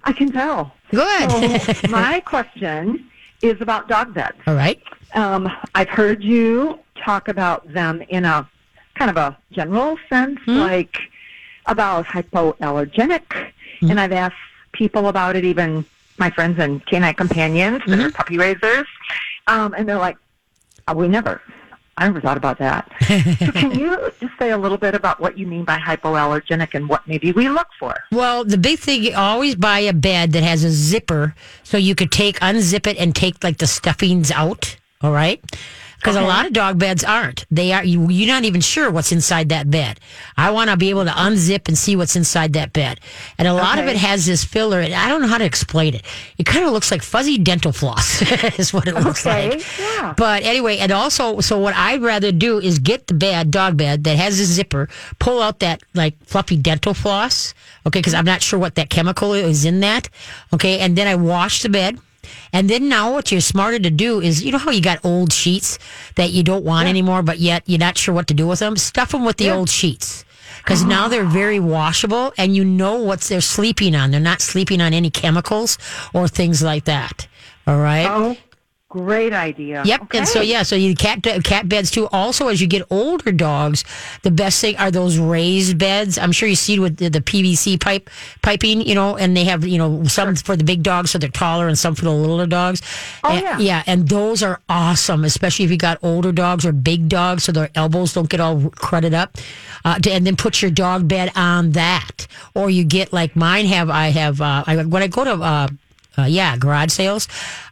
[0.07, 0.73] I can tell.
[0.90, 1.31] Good.
[1.31, 3.11] So my question
[3.42, 4.37] is about dog beds.
[4.47, 4.81] All right.
[5.14, 8.49] Um, I've heard you talk about them in a
[8.95, 10.59] kind of a general sense, Hmm?
[10.59, 10.97] like
[11.66, 13.51] about hypoallergenic,
[13.83, 14.37] and I've asked
[14.73, 15.85] people about it, even
[16.19, 18.07] my friends and canine companions that Mm-hmm.
[18.07, 18.87] are puppy raisers,
[19.49, 20.16] um, and they're like,
[20.88, 21.42] oh, "We never."
[21.98, 22.90] I never thought about that.
[23.38, 26.88] so can you just say a little bit about what you mean by hypoallergenic and
[26.88, 27.94] what maybe we look for?
[28.12, 31.94] Well, the big thing, you always buy a bed that has a zipper so you
[31.94, 34.76] could take, unzip it and take like the stuffings out.
[35.00, 35.42] All right.
[35.96, 37.44] Because a lot of dog beds aren't.
[37.50, 39.98] They are, you, you're not even sure what's inside that bed.
[40.37, 43.00] I want to be able to unzip and see what's inside that bed.
[43.38, 45.94] And a lot of it has this filler, and I don't know how to explain
[45.94, 46.02] it.
[46.38, 48.22] It kind of looks like fuzzy dental floss,
[48.59, 49.78] is what it looks Okay, like.
[49.78, 50.14] yeah.
[50.16, 54.04] But anyway, and also, so what I'd rather do is get the bed, dog bed
[54.04, 57.54] that has a zipper, pull out that like fluffy dental floss,
[57.87, 60.09] okay, because I'm not sure what that chemical is in that,
[60.52, 61.98] okay, and then I wash the bed.
[62.52, 65.32] And then now what you're smarter to do is, you know how you got old
[65.32, 65.78] sheets
[66.16, 68.76] that you don't want anymore, but yet you're not sure what to do with them?
[68.76, 70.24] Stuff them with the old sheets.
[70.58, 70.90] Because uh-huh.
[70.90, 74.10] now they're very washable and you know what they're sleeping on.
[74.10, 75.78] They're not sleeping on any chemicals
[76.12, 77.28] or things like that.
[77.66, 78.06] All right.
[78.08, 78.36] Oh,
[78.96, 79.82] great idea.
[79.85, 80.14] Yep.
[80.14, 82.09] And so yeah, so you cat cat beds too.
[82.12, 83.85] Also, as you get older dogs,
[84.22, 86.18] the best thing are those raised beds.
[86.18, 88.09] I'm sure you see with the, the PVC pipe
[88.42, 91.28] piping, you know, and they have you know some for the big dogs so they're
[91.28, 92.82] taller, and some for the littler dogs.
[93.24, 93.59] Oh, And- yeah.
[93.59, 97.52] yeah, and those are awesome, especially if you got older dogs or big dogs, so
[97.52, 99.37] their elbows don't get all crudted up.
[99.85, 103.66] Uh, to, and then put your dog bed on that, or you get like mine
[103.66, 103.88] have.
[103.90, 105.32] I have uh, I, when I go to.
[105.35, 105.68] Uh,
[106.18, 107.29] uh, yeah, garage sales.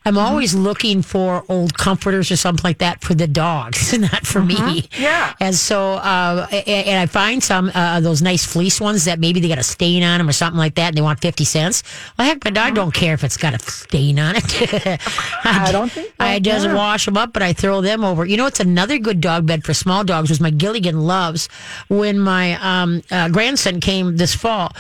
[0.07, 0.27] I'm Mm-hmm.
[0.27, 4.55] always looking for old comforters or something like that for the dogs, not for me.
[4.57, 5.03] Mm-hmm.
[5.03, 5.33] Yeah.
[5.41, 9.49] And so, uh, and I find some uh, those nice fleece ones that maybe they
[9.49, 11.83] got a stain on them or something like that, and they want fifty cents.
[12.19, 14.45] Well, heck, my dog don't care if it's got a stain on it.
[15.45, 16.75] I don't think so, I just yeah.
[16.75, 18.27] wash them up, but I throw them over.
[18.27, 20.29] You know, it's another good dog bed for small dogs.
[20.29, 21.49] Was my Gilligan loves
[21.89, 24.73] when my um, uh, grandson came this fall.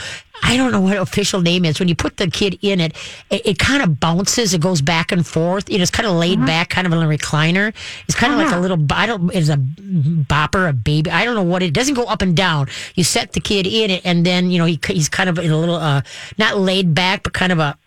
[0.42, 1.78] I don't know what official name is.
[1.78, 2.96] When you put the kid in it,
[3.30, 4.52] it, it kind of bounces.
[4.52, 5.70] It goes back and forth.
[5.70, 7.72] You know, it's kind of laid back, kind of in a recliner.
[8.08, 8.78] It's kind of like a little.
[8.90, 9.32] I don't.
[9.34, 11.10] It's a bopper, a baby.
[11.10, 12.68] I don't know what it, it doesn't go up and down.
[12.94, 15.50] You set the kid in it, and then you know he he's kind of in
[15.50, 16.02] a little uh
[16.36, 17.78] not laid back, but kind of a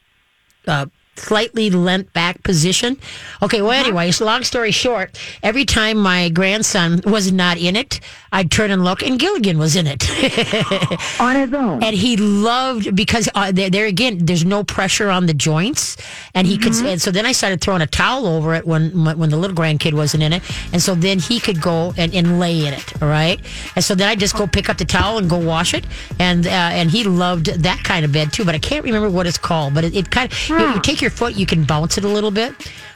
[0.68, 0.86] uh,
[1.18, 2.98] slightly leant back position.
[3.42, 8.00] Okay, well, anyways, long story short, every time my grandson was not in it,
[8.32, 10.04] I'd turn and look, and Gilligan was in it.
[11.20, 11.84] on his own.
[11.84, 15.98] and he loved because uh, there, there again, there's no pressure on the joints,
[16.34, 16.74] and he could.
[16.86, 19.94] And so then I started throwing a towel over it when when the little grandkid
[19.94, 23.02] wasn't in it, and so then he could go and, and lay in it.
[23.02, 23.40] All right,
[23.76, 25.86] and so then I just go pick up the towel and go wash it,
[26.20, 28.44] and uh, and he loved that kind of bed too.
[28.46, 29.74] But I can't remember what it's called.
[29.74, 32.08] But it, it kind of you, you take your foot, you can bounce it a
[32.08, 32.54] little bit.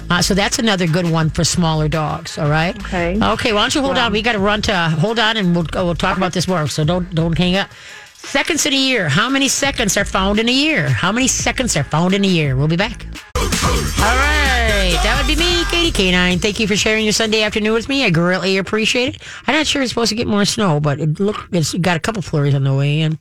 [0.09, 2.37] Uh, so that's another good one for smaller dogs.
[2.37, 2.75] All right.
[2.85, 3.17] Okay.
[3.21, 3.53] Okay.
[3.53, 4.11] Why don't you hold on?
[4.11, 6.67] We got to run to hold on, and we'll we'll talk about this more.
[6.67, 7.69] So don't don't hang up.
[8.13, 9.09] Seconds in a year.
[9.09, 10.87] How many seconds are found in a year?
[10.87, 12.55] How many seconds are found in a year?
[12.55, 13.05] We'll be back.
[13.35, 14.97] All right.
[15.03, 16.39] That would be me, Katie K9.
[16.39, 18.05] Thank you for sharing your Sunday afternoon with me.
[18.05, 19.21] I greatly appreciate it.
[19.47, 21.99] I'm not sure it's supposed to get more snow, but it look it's got a
[21.99, 23.17] couple flurries on the way in.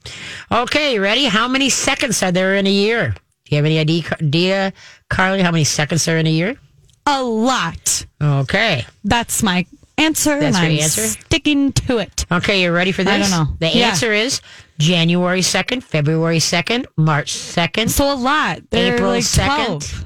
[0.52, 1.24] Okay, ready?
[1.24, 3.14] How many seconds are there in a year?
[3.50, 4.72] Do you have any idea,
[5.08, 6.54] Carly, how many seconds are in a year?
[7.04, 8.06] A lot.
[8.22, 8.86] Okay.
[9.02, 9.66] That's my
[9.98, 10.38] answer.
[10.38, 11.02] That's your I'm answer?
[11.02, 12.26] sticking to it.
[12.30, 13.12] Okay, you're ready for this?
[13.12, 13.56] I don't know.
[13.58, 13.88] The Yeah.
[13.88, 14.40] answer is
[14.78, 18.60] January 2nd, February 2nd, March 2nd, So a lot.
[18.70, 20.04] They're April like 2nd, 12.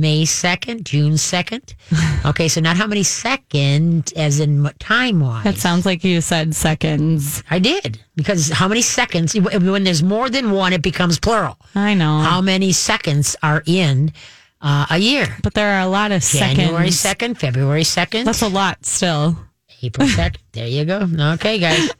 [0.00, 1.74] May 2nd, June 2nd.
[2.26, 5.44] Okay, so not how many seconds as in time wise.
[5.44, 7.44] That sounds like you said seconds.
[7.50, 8.00] I did.
[8.16, 11.56] Because how many seconds, when there's more than one, it becomes plural.
[11.76, 12.18] I know.
[12.18, 14.12] How many seconds are in
[14.60, 15.36] uh, a year?
[15.44, 17.38] but there are a lot of January seconds.
[17.38, 19.38] 2nd, February 2nd, That's a lot still.
[19.82, 20.36] April 2nd.
[20.56, 21.06] There you go.
[21.34, 21.90] Okay, guys.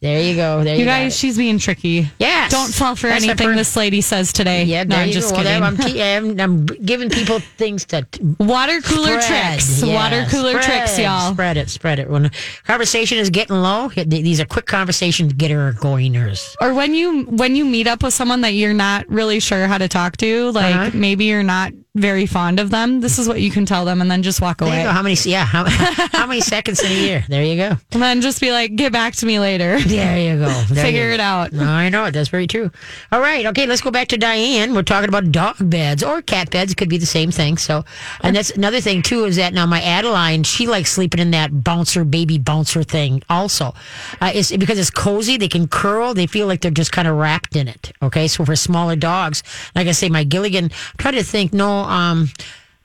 [0.00, 0.62] There you go.
[0.62, 2.08] There you, You guys, she's being tricky.
[2.18, 2.50] Yes.
[2.52, 4.64] Don't fall for That's anything this lady says today.
[4.64, 5.38] Yeah, no, I'm just go.
[5.38, 5.60] kidding.
[5.60, 8.06] Well, I'm, te- I'm, I'm giving people things to
[8.38, 9.52] Water cooler spread.
[9.58, 9.82] tricks.
[9.82, 11.32] Yeah, Water cooler spread, tricks, y'all.
[11.32, 12.10] Spread it, spread it.
[12.10, 12.30] When
[12.64, 16.54] conversation is getting low, these are quick conversation getter goingers.
[16.60, 19.78] Or when you when you meet up with someone that you're not really sure how
[19.78, 20.90] to talk to, like Uh-huh.
[20.94, 23.00] maybe you're not very fond of them.
[23.02, 24.90] This is what you can tell them, and then just walk There you away, go.
[24.90, 25.16] How many?
[25.24, 25.64] Yeah, how,
[26.12, 27.24] how many seconds in a year?
[27.28, 27.76] There you go.
[28.02, 29.78] And then just be like, "Get back to me later.
[29.80, 30.48] There you go.
[30.68, 32.12] There Figure you it out." I know it.
[32.12, 32.70] That's very true.
[33.10, 33.46] All right.
[33.46, 33.66] Okay.
[33.66, 34.74] Let's go back to Diane.
[34.74, 36.72] We're talking about dog beds or cat beds.
[36.72, 37.58] It could be the same thing.
[37.58, 37.84] So,
[38.22, 41.62] and that's another thing too is that now my Adeline, she likes sleeping in that
[41.62, 43.74] bouncer, baby bouncer thing also.
[44.20, 45.36] Uh, it's because it's cozy.
[45.36, 46.14] They can curl.
[46.14, 47.92] They feel like they're just kind of wrapped in it.
[48.02, 48.28] Okay.
[48.28, 49.42] So for smaller dogs,
[49.74, 52.28] like I say, my Gilligan, I'm trying to think, no, um,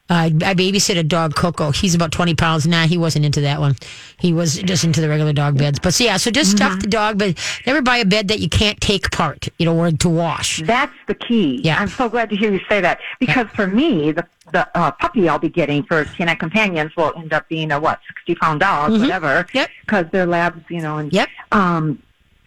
[0.10, 1.72] I, I babysit a dog, Coco.
[1.72, 2.66] He's about 20 pounds.
[2.66, 3.76] Nah, he wasn't into that one.
[4.20, 5.80] He was just into the regular dog beds.
[5.80, 8.48] But so, yeah, so just stuff the dog, but never buy a bed that you
[8.50, 10.62] can't take apart, you know, or to wash.
[10.64, 11.62] That's the key.
[11.64, 11.78] Yeah.
[11.80, 15.28] I'm so glad to hear you say that because for me, the the uh, puppy
[15.28, 18.92] I'll be getting for Canine Companions will end up being a what, 60 pound dog,
[18.94, 19.28] whatever.
[19.44, 19.58] Mm-hmm.
[19.58, 19.70] Yep.
[19.82, 21.28] Because they're labs, you know, and Yep.
[21.52, 22.02] um,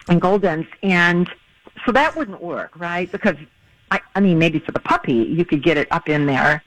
[0.08, 1.30] and Goldens, and
[1.84, 3.12] so that wouldn't work, right?
[3.12, 3.36] Because
[3.90, 6.62] I, I mean, maybe for the puppy, you could get it up in there.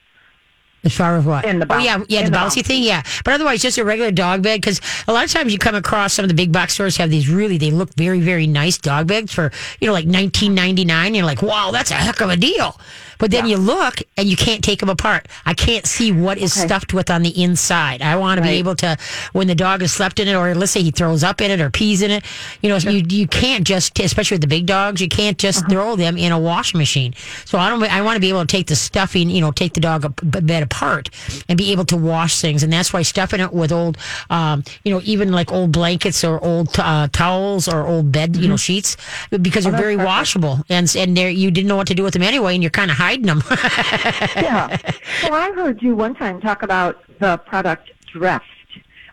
[0.84, 1.46] As far as what?
[1.46, 3.04] In the oh, yeah, yeah, in the the bouncy thing, yeah.
[3.24, 4.60] But otherwise, just a regular dog bed.
[4.60, 7.10] Because a lot of times you come across some of the big box stores have
[7.10, 10.84] these really, they look very, very nice dog beds for you know like nineteen ninety
[10.84, 11.15] nine.
[11.15, 12.78] You're like, wow, that's a heck of a deal.
[13.19, 15.30] But then you look and you can't take them apart.
[15.46, 16.67] I can't see what is Okay.
[16.67, 18.02] stuffed with on the inside.
[18.02, 18.98] I want to be able to,
[19.32, 21.62] when the dog has slept in it, or let's say he throws up in it
[21.62, 22.26] or pees in it,
[22.62, 25.69] you know, you you can't just, especially with the big dogs, you can't just uh-huh.
[25.69, 27.13] throw them in a washing machine.
[27.46, 27.82] So I don't.
[27.84, 30.63] I want to be able to take the stuffing, you know, take the dog bed
[30.63, 30.72] apart
[31.47, 32.63] and be able to wash things.
[32.63, 33.97] And that's why stuffing it with old,
[34.29, 38.47] um, you know, even like old blankets or old uh, towels or old bed, you
[38.47, 38.97] know, sheets,
[39.41, 40.63] because they're very washable.
[40.69, 42.97] And and you didn't know what to do with them anyway, and you're kind of
[42.97, 43.43] hiding them.
[44.36, 44.77] yeah.
[45.23, 48.41] Well, I heard you one time talk about the product Dreft.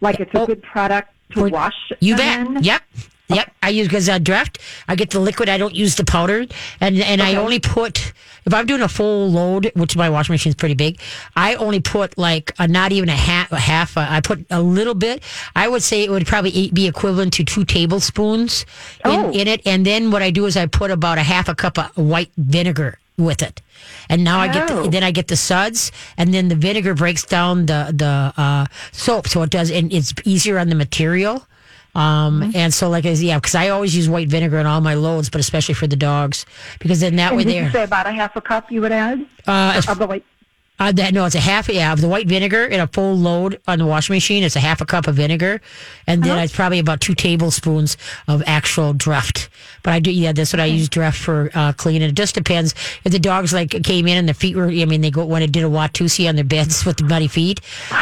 [0.01, 0.47] Like it's a Oh.
[0.47, 1.75] good product to wash.
[2.01, 2.47] You bet.
[2.47, 2.63] in.
[2.63, 2.83] Yep.
[3.29, 3.53] Yep.
[3.63, 4.59] I use because I Dreft.
[4.89, 5.49] I get the liquid.
[5.49, 6.47] I don't use the powder,
[6.81, 8.13] and and I only put
[8.47, 11.01] if I'm doing a full load, which my washing machine is pretty big.
[11.37, 13.53] I only put like a, not even a half.
[13.53, 15.23] A half a, I put a little bit.
[15.57, 18.65] I would say it would probably be equivalent to two tablespoons
[19.05, 19.31] in, Oh.
[19.33, 19.61] in it.
[19.67, 22.31] And then what I do is I put about a half a cup of white
[22.37, 23.61] vinegar with it.
[24.09, 24.87] And now I get the, Oh.
[24.89, 29.29] then I get the suds, and then the vinegar breaks down the the uh, soap,
[29.29, 31.47] so it does, and it's easier on the material.
[31.95, 34.95] Um, and so like, I yeah, because I always use white vinegar in all my
[34.95, 36.47] loads, but especially for the dogs,
[36.79, 39.27] because then that And way they're, say about a half a cup you would add
[39.47, 40.25] uh, of the white?
[40.81, 41.69] Uh, that no, it's a half.
[41.69, 44.43] Yeah, of the white vinegar in a full load on the washing machine.
[44.43, 45.61] It's a half a cup of vinegar,
[46.07, 49.49] and then it's probably about two tablespoons of actual Dreft.
[49.83, 52.09] But I do, yeah, that's what I use Dreft for uh, cleaning.
[52.09, 54.69] It just depends if the dogs like came in and their feet were.
[54.69, 57.29] I mean, they go when it did a Watusi on their beds with the muddy
[57.29, 57.61] feet.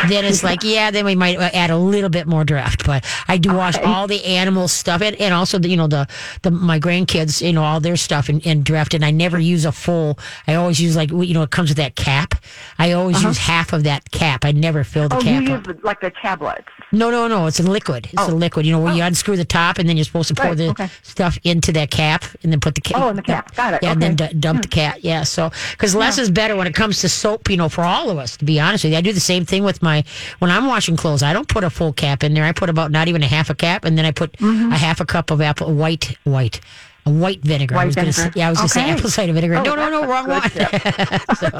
[0.08, 2.86] Then it's like, yeah, then we might uh, add a little bit more Dreft.
[2.86, 6.06] But I do wash all the animal stuff and, and also the you know the
[6.42, 9.64] the my grandkids, you know, all their stuff in, in Dreft, and I never use
[9.64, 10.18] a full.
[10.46, 12.34] I always use like you know it comes with that cap.
[12.78, 14.44] I always use half of that cap.
[14.44, 16.68] I never fill the Oh, cap you use the, like the tablets.
[16.92, 17.46] No, no, no.
[17.46, 18.08] It's a liquid.
[18.12, 18.64] It's a liquid.
[18.66, 20.68] You know, where you unscrew the top and then you're supposed to pour Right, the
[20.70, 20.88] okay.
[21.02, 23.00] stuff into that cap and then put the cap.
[23.02, 23.54] Oh, in the cap.
[23.56, 23.80] Got it.
[23.82, 24.98] Yeah, and then d- dump the cap.
[25.00, 25.24] Yeah.
[25.24, 28.18] So, because less is better when it comes to soap, you know, for all of
[28.18, 28.98] us, to be honest with you.
[28.98, 30.04] I do the same thing with my,
[30.38, 32.44] when I'm washing clothes, I don't put a full cap in there.
[32.44, 34.72] I put about not even a half a cap and then I put Mm-hmm.
[34.72, 36.60] a half a cup of apple, white, white.
[37.08, 37.74] White vinegar.
[37.74, 38.32] I White was gonna vinegar.
[38.32, 38.90] Say, yeah, I was going to say Okay.
[38.92, 39.56] apple cider vinegar.
[39.56, 40.42] Oh, no, no, no, wrong one.
[41.36, 41.50] so,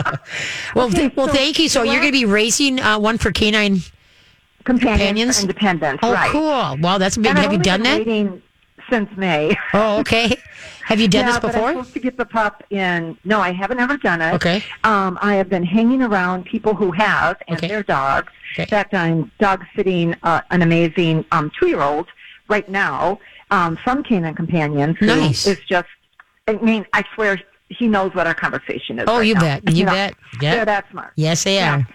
[0.74, 1.68] well, th- well, so thank you.
[1.68, 3.78] So you're going to be raising uh, one for canine.
[4.64, 5.98] Companions, Companions?
[6.02, 6.30] Oh, right.
[6.30, 6.76] cool.
[6.82, 7.26] Wow, that's big.
[7.26, 8.42] And I've you done been that?
[8.90, 9.56] since May.
[9.72, 10.36] Oh, okay.
[10.84, 11.68] Have you done yeah, this But I'm before?
[11.72, 13.16] supposed to get the pup in.
[13.24, 14.34] No, I haven't ever done it.
[14.34, 14.62] Okay.
[14.84, 17.68] Um, I have been hanging around people who have and Okay.
[17.68, 18.32] their dogs.
[18.54, 18.62] Okay.
[18.62, 22.08] In fact, I'm dog sitting uh, an amazing um, two-year-old
[22.48, 23.18] right now
[23.50, 24.96] um, from Canine Companions.
[24.98, 25.46] who Nice.
[25.46, 25.88] is just.
[26.46, 29.04] I mean, I swear he knows what our conversation is.
[29.08, 29.40] Oh, right you now.
[29.40, 29.74] bet.
[29.74, 30.14] You know, bet.
[30.40, 30.54] Yeah.
[30.56, 31.12] They're that smart.
[31.16, 31.78] Yes, they Yeah.
[31.80, 31.88] are.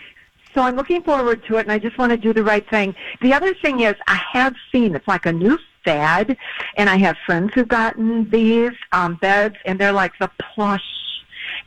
[0.53, 2.93] So I'm looking forward to it, and I just want to do the right thing.
[3.21, 6.37] The other thing is, I have seen it's like a new fad,
[6.77, 10.83] and I have friends who've gotten these um, beds, and they're like the plush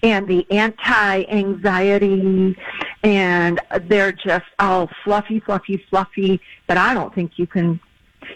[0.04, 2.56] and the anti-anxiety,
[3.02, 6.40] and they're just all fluffy, fluffy, fluffy.
[6.66, 7.80] But I don't think you can.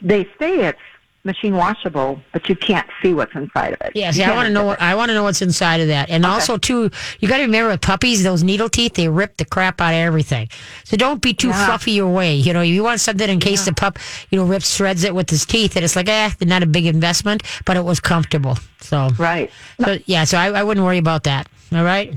[0.02, 0.78] They say it's
[1.24, 3.92] machine washable, but you can't see what's inside of it.
[3.94, 6.08] Yes, yeah, I want to know what I want to know what's inside of that,
[6.10, 9.44] and also too, you got to remember with puppies, those needle teeth, they rip the
[9.44, 10.48] crap out of everything.
[10.84, 11.66] So don't be too Yeah.
[11.66, 12.34] fluffy your way.
[12.34, 13.98] You know, you want something in case the pup,
[14.30, 16.86] you know, rips shreds it with his teeth, and it's like, eh, not a big
[16.86, 18.56] investment, but it was comfortable.
[18.80, 19.10] So.
[19.18, 19.50] Right.
[19.84, 21.48] so yeah, so I, I wouldn't worry about that.
[21.72, 22.14] All right.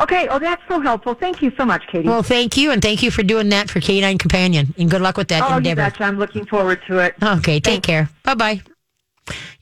[0.00, 0.28] Okay.
[0.28, 1.14] Oh, that's so helpful.
[1.14, 2.08] Thank you so much, Katie.
[2.08, 5.16] Well, thank you, and thank you for doing that for Canine Companion, and good luck
[5.16, 5.82] with that oh, you endeavor.
[5.82, 6.04] betcha.
[6.04, 7.14] I'm looking forward to it.
[7.22, 8.08] Okay, take care.
[8.22, 8.62] Bye bye.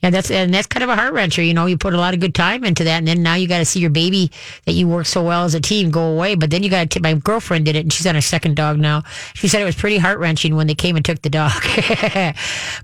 [0.01, 1.45] Yeah, that's and that's kind of a heart wrencher.
[1.45, 3.47] You know, you put a lot of good time into that, and then now you
[3.47, 4.31] got to see your baby
[4.65, 6.35] that you work so well as a team go away.
[6.35, 6.99] But then you got to.
[6.99, 9.03] My girlfriend did it, and she's on her second dog now.
[9.33, 11.51] She said it was pretty heart wrenching when they came and took the dog.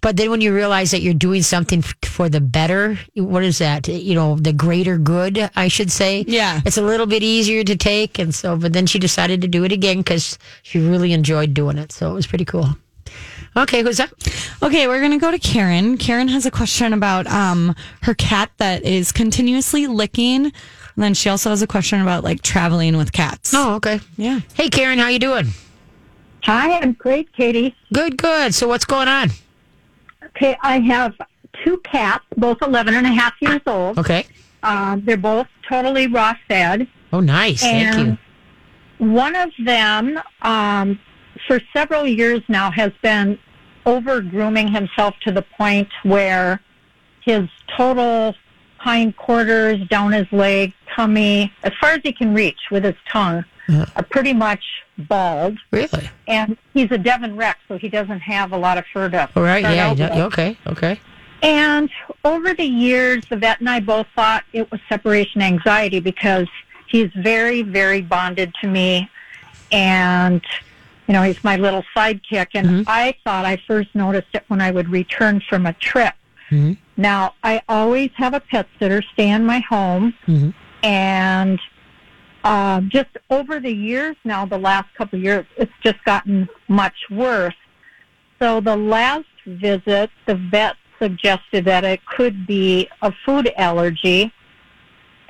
[0.01, 3.87] but then when you realize that you're doing something for the better, what is that?
[3.87, 6.25] You know, the greater good, I should say.
[6.27, 6.61] Yeah.
[6.65, 8.57] it's a little bit easier to take, and so.
[8.57, 11.91] But then she decided to do it again because she really enjoyed doing it.
[11.91, 12.69] So it was pretty cool.
[13.55, 14.09] Okay, who's up?
[14.63, 15.97] Okay, we're gonna go to Karen.
[15.97, 20.45] Karen has a question about um her cat that is continuously licking.
[20.45, 23.53] And then she also has a question about like traveling with cats.
[23.53, 23.99] Oh, okay.
[24.17, 24.41] Yeah.
[24.53, 25.47] Hey, Karen, how you doing?
[26.43, 27.75] Hi, I'm great, Katie.
[27.93, 28.53] Good, good.
[28.53, 29.29] So what's going on?
[30.23, 31.15] Okay, I have
[31.63, 33.97] two cats, both 11 and a half years old.
[33.97, 34.25] Okay.
[34.61, 36.87] Um, they're both totally raw fed.
[37.11, 37.61] Oh, nice.
[37.61, 38.17] Thank you.
[38.97, 40.99] One of them, um,
[41.47, 43.37] for several years now, has been
[43.85, 46.61] over grooming himself to the point where
[47.21, 48.35] his total
[48.77, 53.43] hind quarters, down his leg, tummy, as far as he can reach with his tongue,
[53.69, 53.85] Uh-huh.
[53.95, 54.63] are pretty much
[54.97, 55.57] bald.
[55.71, 56.09] Really?
[56.27, 59.43] And he's a Devon Rex, so he doesn't have a lot of fur to All
[59.43, 59.63] right.
[59.63, 59.93] Yeah.
[59.93, 60.25] yeah.
[60.25, 60.57] Okay.
[60.67, 60.99] Okay.
[61.41, 61.89] And
[62.25, 66.47] over the years, the vet and I both thought it was separation anxiety because
[66.87, 69.09] he's very, very bonded to me.
[69.71, 70.41] And,
[71.07, 72.47] you know, he's my little sidekick.
[72.53, 76.13] And I thought I first noticed it when I would return from a trip.
[76.49, 76.77] Mhm.
[76.97, 80.13] Now, I always have a pet sitter stay in my home.
[80.27, 80.53] Mhm.
[80.83, 81.59] And
[82.43, 86.95] um, just over the years now, the last couple of years, it's just gotten much
[87.09, 87.55] worse.
[88.39, 94.31] So the last visit, the vet suggested that it could be a food allergy.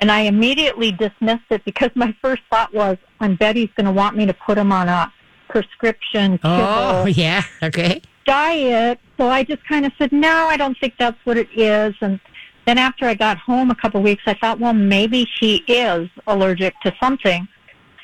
[0.00, 3.92] And I immediately dismissed it because my first thought was, I bet he's going to
[3.92, 5.12] want me to put him on a
[5.54, 7.44] prescription Oh, yeah.
[7.62, 8.02] Okay.
[8.26, 8.98] diet.
[9.16, 11.94] So I just kind of said, no, I don't think that's what it is.
[12.00, 12.18] And
[12.66, 16.08] then after I got home a couple of weeks, I thought, well, maybe he is
[16.26, 17.46] allergic to something.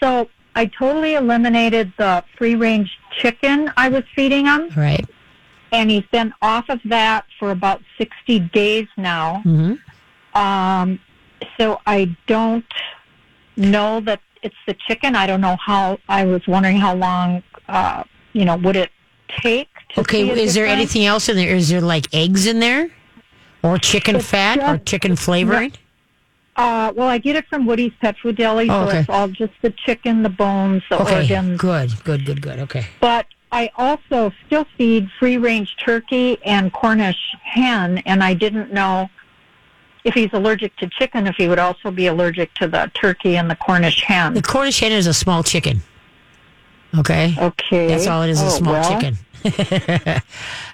[0.01, 4.71] So I totally eliminated the free range chicken I was feeding him.
[4.77, 5.07] Right.
[5.73, 9.41] And he's been off of that for about 60 days now.
[9.43, 9.75] hmm
[10.35, 11.01] Um,
[11.59, 12.65] so I don't
[13.57, 15.15] know that it's the chicken.
[15.17, 18.91] I don't know how, I was wondering how long, uh, you know, would it
[19.43, 20.29] take to Okay.
[20.29, 20.81] Is there difference?
[20.81, 21.55] anything else in there?
[21.55, 22.91] Is there like eggs in there,
[23.63, 25.73] or chicken It's fat, or chicken flavoring?
[26.57, 29.53] Uh, well, I get it from Woody's Pet Food Deli, Oh, so it's all just
[29.63, 31.23] the chicken, the bones, the Okay.
[31.23, 31.59] organs.
[31.61, 32.05] Good.
[32.05, 32.27] Good.
[32.27, 32.43] Good.
[32.43, 32.59] Good.
[32.61, 32.87] Okay.
[33.01, 39.09] But I also still feed free range turkey and Cornish hen, and I didn't know
[40.05, 43.51] if he's allergic to chicken, if he would also be allergic to the turkey and
[43.51, 44.35] the Cornish hen.
[44.35, 45.83] The Cornish hen is a small chicken.
[46.99, 47.35] Okay.
[47.39, 47.87] Okay.
[47.89, 49.17] That's all it is, a Oh, small well, chicken.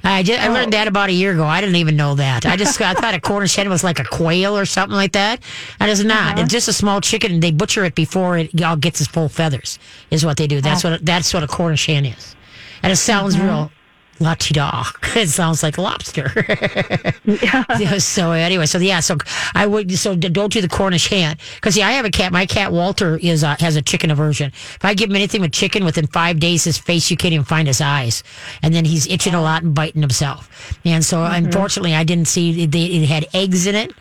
[0.04, 1.44] I just, I learned that about a year ago.
[1.44, 2.46] I didn't even know that.
[2.46, 5.40] I just I thought a Cornish hen was like a quail or something like that.
[5.78, 6.32] That is not.
[6.34, 6.42] Uh-huh.
[6.42, 9.28] It's just a small chicken, and they butcher it before it all gets its full
[9.28, 9.78] feathers.
[10.10, 10.60] Is what they do.
[10.60, 10.92] That's Oh.
[10.92, 12.34] what that's what a Cornish hen is,
[12.82, 13.46] and it sounds Mm-hmm.
[13.46, 13.70] real.
[14.18, 14.85] La ti da.
[15.14, 16.33] It sounds like lobster.
[17.79, 19.16] Yeah, so anyway, so yeah, so
[19.55, 22.33] I would so don't do the Cornish hen because yeah, I have a cat.
[22.33, 24.48] My cat Walter is uh, has a chicken aversion.
[24.48, 27.44] If I give him anything with chicken, within five days, his face you can't even
[27.44, 28.22] find his eyes,
[28.62, 30.79] and then he's itching a lot and biting himself.
[30.85, 33.92] And so unfortunately, I didn't see it, it had eggs in it.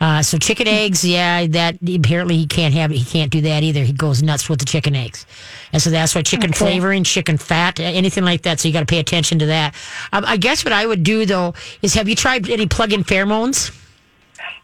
[0.00, 2.96] Uh, so chicken eggs, yeah, that apparently he can't have it.
[2.98, 3.82] He can't do that either.
[3.82, 5.24] He goes nuts with the chicken eggs,
[5.72, 8.60] and so that's why chicken flavoring, chicken fat, anything like that.
[8.60, 9.74] So you got to pay attention to that.
[10.12, 13.74] Um, I guess what I would do though is, have you tried any plug-in pheromones?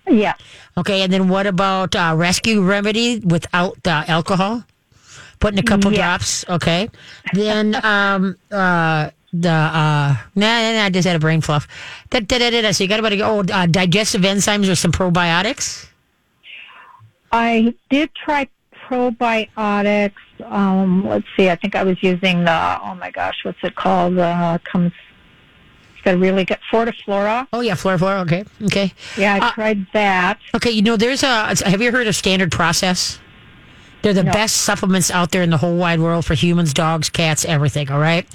[0.07, 0.35] Yeah.
[0.77, 4.64] Okay, and then what about uh, rescue remedy without uh, alcohol?
[5.38, 5.99] Putting a couple Yeah.
[6.16, 6.45] drops.
[6.49, 6.88] Okay,
[7.33, 11.66] then um uh the uh nah, nah, nah I just had a brain fluff.
[12.11, 12.71] Da, da, da, da, da.
[12.73, 15.88] So you got about to go oh, uh, digestive enzymes or some probiotics.
[17.31, 18.49] I did try
[18.88, 20.12] probiotics.
[20.45, 21.49] Um, let's see.
[21.49, 24.18] I think I was using the, oh my gosh, what's it called?
[24.18, 24.92] Uh, comes,
[25.95, 27.47] it's got really good, Fortiflora.
[27.53, 28.21] Oh yeah, flora flora.
[28.21, 30.38] Okay, okay, Yeah, I Uh, tried that.
[30.55, 30.71] okay.
[30.71, 31.55] You know, there's a.
[31.64, 33.18] Have you heard of Standard Process?
[34.03, 34.33] They're the No.
[34.33, 37.91] best supplements out there in the whole wide world for humans, dogs, cats, everything.
[37.91, 38.27] All right,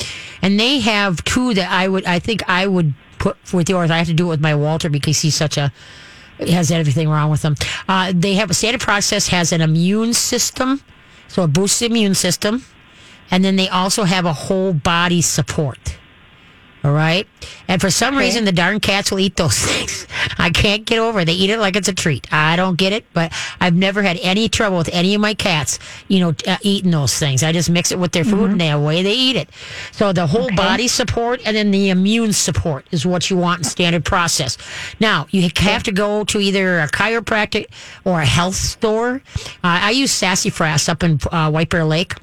[0.42, 2.06] and they have two that I would.
[2.06, 3.92] I think I would put with yours.
[3.92, 5.72] I have to do it with my Walter because he's such a.
[6.40, 7.56] He has everything wrong with him.
[7.90, 10.82] Uh, they have a standard process has an immune system,
[11.28, 12.64] so it boosts the immune system,
[13.32, 15.98] and then they also have a whole body support.
[16.84, 17.28] All right.
[17.68, 20.08] And for some reason, the darn cats will eat those things.
[20.38, 21.26] I can't get over it.
[21.26, 22.32] They eat it like it's a treat.
[22.32, 25.80] I don't get it, but I've never had any trouble with any of my cats,
[26.08, 27.44] you know, uh, eating those things.
[27.44, 29.50] I just mix it with their food and they away they eat it.
[29.92, 33.64] So the whole body support and then the immune support is what you want in
[33.66, 34.58] standard process.
[35.00, 37.66] Now, you have to go to either a chiropractic
[38.06, 39.22] or a health store.
[39.36, 42.14] Uh, I use Sassafras up in uh, White Bear Lake.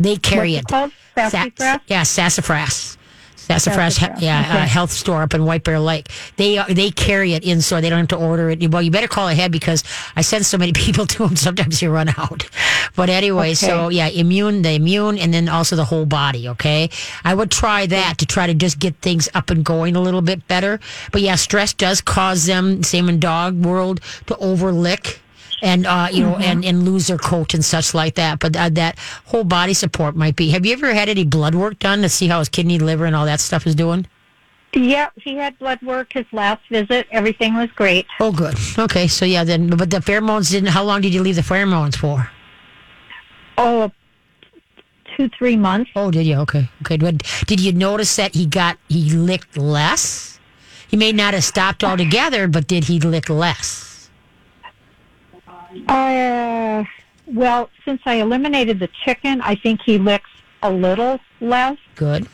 [0.00, 0.92] They carry What's it.
[1.16, 1.30] it?
[1.30, 1.80] Sassafras?
[1.86, 2.98] yeah, sassafras.
[3.46, 4.62] Sassafras, Sassafras, yeah, okay.
[4.62, 6.08] uh, health store up in White Bear Lake.
[6.36, 7.82] They uh, they carry it in store.
[7.82, 8.70] They don't have to order it.
[8.70, 9.84] Well, you better call ahead because
[10.16, 11.36] I send so many people to them.
[11.36, 12.48] Sometimes you run out.
[12.96, 16.48] But anyway, so yeah, immune, the immune, and then also the whole body.
[16.48, 16.88] Okay,
[17.22, 20.22] I would try that to try to just get things up and going a little
[20.22, 20.80] bit better.
[21.12, 25.18] But yeah, stress does cause them, same in dog world, to overlick
[25.64, 28.38] and uh, you know, and, and lose their coat and such like that.
[28.38, 30.50] But uh, that whole body support might be.
[30.50, 33.16] Have you ever had any blood work done to see how his kidney, liver, and
[33.16, 34.06] all that stuff is doing?
[34.74, 37.06] Yeah, he had blood work his last visit.
[37.10, 38.06] Everything was great.
[38.20, 38.56] Oh, good.
[38.78, 40.70] Okay, so yeah, then, but the pheromones didn't.
[40.70, 42.28] How long did you leave the pheromones for?
[43.56, 43.92] Oh,
[45.16, 45.92] two, three months.
[45.94, 46.36] Oh, did you?
[46.38, 46.96] Okay, okay.
[46.96, 50.40] Did, did you notice that he got he licked less?
[50.88, 53.93] He may not have stopped altogether, but did he lick less?
[55.88, 56.84] Uh,
[57.26, 60.30] well, since I eliminated the chicken, I think he licks
[60.62, 61.76] a little less.
[61.94, 62.26] Good.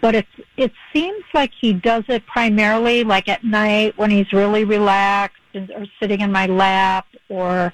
[0.00, 4.64] but it's it seems like he does it primarily like at night when he's really
[4.64, 7.72] relaxed and, or sitting in my lap or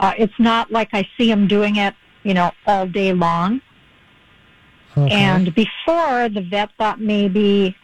[0.00, 3.60] uh, it's not like I see him doing it you know all day long
[4.96, 5.14] Okay.
[5.14, 7.74] and before the vet thought maybe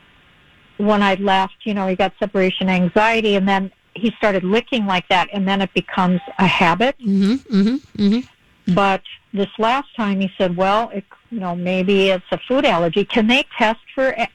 [0.78, 5.08] when I left you know he got separation anxiety and then he started licking like
[5.08, 7.56] that and then it becomes a habit Mm-hmm.
[7.56, 8.02] Mm-hmm.
[8.02, 8.74] Mm-hmm.
[8.74, 9.02] but
[9.32, 11.04] this last time he said, well, it,
[11.34, 13.04] you know, maybe it's a food allergy.
[13.04, 14.26] Can they test for uh,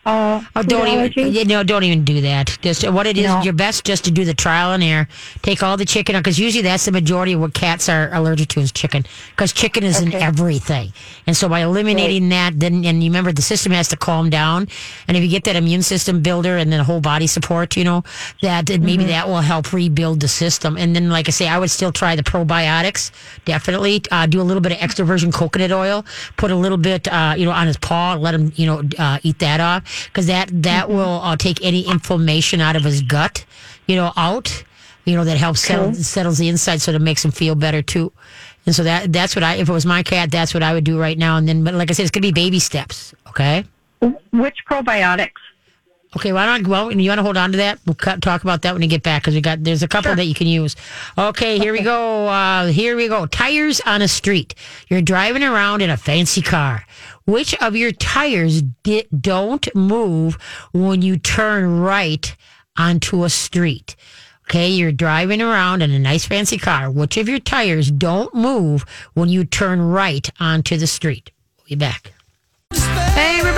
[0.55, 1.21] Oh, don't allergy?
[1.21, 2.57] even, you know, don't even do that.
[2.61, 3.41] Just what it is, No.
[3.41, 5.07] your best just to do the trial and error.
[5.41, 8.49] Take all the chicken out because usually that's the majority of what cats are allergic
[8.49, 10.91] to is chicken because chicken is in everything.
[11.25, 14.67] And so by eliminating that, then and you remember the system has to calm down.
[15.07, 18.03] And if you get that immune system builder and then whole body support, you know,
[18.41, 19.07] that maybe Mm-hmm.
[19.15, 20.75] that will help rebuild the system.
[20.77, 23.11] And then, like I say, I would still try the probiotics.
[23.45, 26.05] Definitely uh, do a little bit of extra virgin coconut oil.
[26.35, 28.15] Put a little bit, uh, you know, on his paw.
[28.15, 30.93] Let him, you know, uh, eat that off because that that Mm-hmm.
[30.95, 33.45] will uh, take any inflammation out of his gut,
[33.87, 34.63] you know, out.
[35.05, 38.11] You know that helps settle, settles the inside, so it makes him feel better too.
[38.65, 39.55] And so that that's what I.
[39.55, 41.37] If it was my cat, that's what I would do right now.
[41.37, 43.13] And then, but like I said, it's gonna be baby steps.
[43.29, 43.63] Okay.
[44.31, 45.31] Which probiotics?
[46.15, 47.79] Okay, why don't well you want to hold on to that?
[47.85, 50.15] We'll cut, talk about that when you get back because we got there's a couple
[50.15, 50.75] that you can use.
[51.15, 52.27] Okay, here we go.
[52.27, 53.27] Uh, here we go.
[53.27, 54.55] Tires on a street.
[54.89, 56.83] You're driving around in a fancy car.
[57.27, 60.39] Which of your tires di- don't move
[60.71, 62.35] when you turn right
[62.75, 63.95] onto a street?
[64.49, 66.89] Okay, you're driving around in a nice fancy car.
[66.89, 68.83] Which of your tires don't move
[69.13, 71.29] when you turn right onto the street?
[71.57, 72.13] We'll be back.
[72.73, 73.48] Hey, back.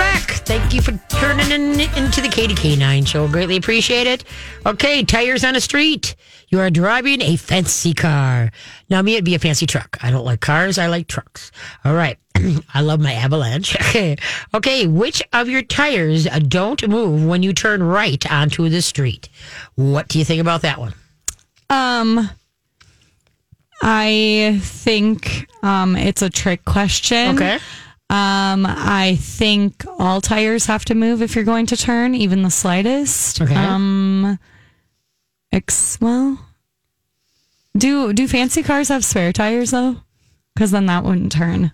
[0.44, 3.28] Thank you for turning in into the Katie K9 show.
[3.28, 4.24] Greatly appreciate it.
[4.66, 6.16] Okay, tires on a street.
[6.48, 8.50] You are driving a fancy car.
[8.90, 9.98] Now, me, it'd be a fancy truck.
[10.02, 10.78] I don't like cars.
[10.78, 11.52] I like trucks.
[11.84, 12.18] All right.
[12.74, 13.76] I love my Avalanche.
[13.92, 14.16] Okay.
[14.54, 14.86] Okay.
[14.86, 19.28] Which of your tires don't move when you turn right onto the street?
[19.74, 20.94] What do you think about that one?
[21.70, 22.30] Um,
[23.82, 27.36] I think um, it's a trick question.
[27.36, 27.58] Okay.
[28.12, 32.50] Um, I think all tires have to move if you're going to turn, even the
[32.50, 33.40] slightest.
[33.40, 33.54] Okay.
[33.54, 34.38] Um,
[35.50, 36.38] ex- well,
[37.74, 40.02] do do fancy cars have spare tires though?
[40.54, 41.72] Because then that wouldn't turn.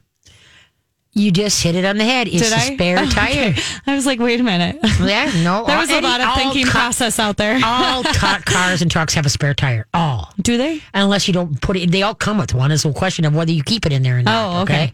[1.18, 2.28] You just hit it on the head.
[2.28, 2.74] It's Did a I?
[2.74, 3.50] spare Oh, tire.
[3.50, 3.62] okay.
[3.86, 4.78] I was like, wait a minute.
[5.00, 5.64] Yeah, no.
[5.66, 7.58] There was a any- lot of all thinking ca- process out there.
[7.64, 9.86] all ca- cars and trucks have a spare tire.
[9.92, 10.32] All.
[10.40, 10.80] Do they?
[10.94, 12.70] Unless you don't put it, they all come with one.
[12.70, 14.58] It's a question of whether you keep it in there or not.
[14.58, 14.92] Oh, okay.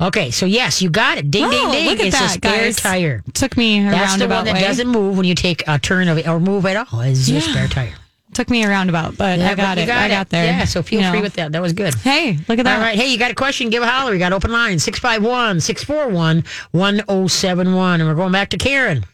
[0.00, 1.30] Okay, so yes, you got it.
[1.30, 1.86] Ding, ding, Oh, ding.
[1.86, 3.22] look at it's a spare tire.
[3.34, 4.60] Took me a That's the roundabout one that way.
[4.60, 7.00] doesn't move when you take a turn of it or move at all.
[7.00, 7.48] Is your Yeah.
[7.50, 7.94] spare tire.
[8.34, 9.86] Took me a roundabout, but Yeah, I got but it.
[9.86, 10.44] you I got there.
[10.44, 11.22] Yeah, so feel You free know.
[11.22, 11.52] with that.
[11.52, 11.94] That was good.
[11.94, 12.76] Hey, look at that.
[12.76, 12.96] All right.
[12.96, 13.70] Hey, you got a question?
[13.70, 14.10] Give a holler.
[14.12, 18.00] We got open line 651 641 1071.
[18.00, 19.04] And we're going back to Karen.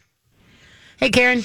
[0.97, 1.43] Hey, Karen.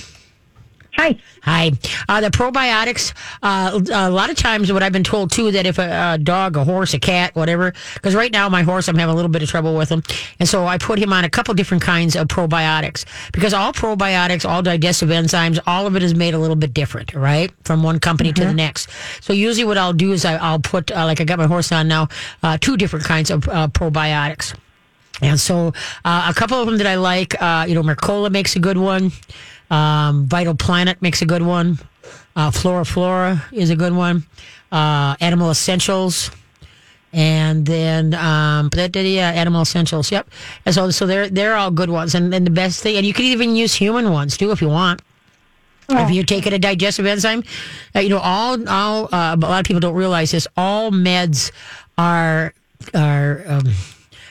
[0.97, 1.19] Hi.
[1.43, 1.73] Hi.
[2.09, 5.79] Uh, the probiotics, uh, a lot of times what I've been told too, that if
[5.79, 9.13] a, a dog, a horse, a cat, whatever, because right now my horse, I'm having
[9.13, 10.03] a little bit of trouble with him.
[10.41, 14.49] And so I put him on a couple different kinds of probiotics because all probiotics,
[14.49, 17.53] all digestive enzymes, all of it is made a little bit different, right?
[17.65, 18.89] From one company to the next.
[19.21, 21.73] So usually what I'll do is I, I'll put, uh, like I got my horse
[21.73, 22.09] on now,
[22.43, 24.57] uh, two different kinds of uh, probiotics.
[25.23, 25.73] And so
[26.05, 28.79] uh, a couple of them that I like, uh, you know, Mercola makes a good
[28.79, 29.13] one.
[29.71, 31.79] Um, Vital Planet makes a good one.
[32.35, 34.25] Uh, Flora Flora is a good one.
[34.71, 36.31] Uh, Animal Essentials.
[37.13, 40.13] And then, um, yeah, Animal Essentials.
[40.13, 40.29] Yep.
[40.67, 42.15] And so, so they're, they're all good ones.
[42.15, 44.69] And then the best thing, and you can even use human ones too if you
[44.69, 45.01] want.
[45.89, 47.45] If you're taking a digestive enzyme,
[47.95, 50.49] uh, you know, all, all, uh, a lot of people don't realize this.
[50.57, 51.53] All meds
[51.97, 52.53] are,
[52.93, 53.67] are, um,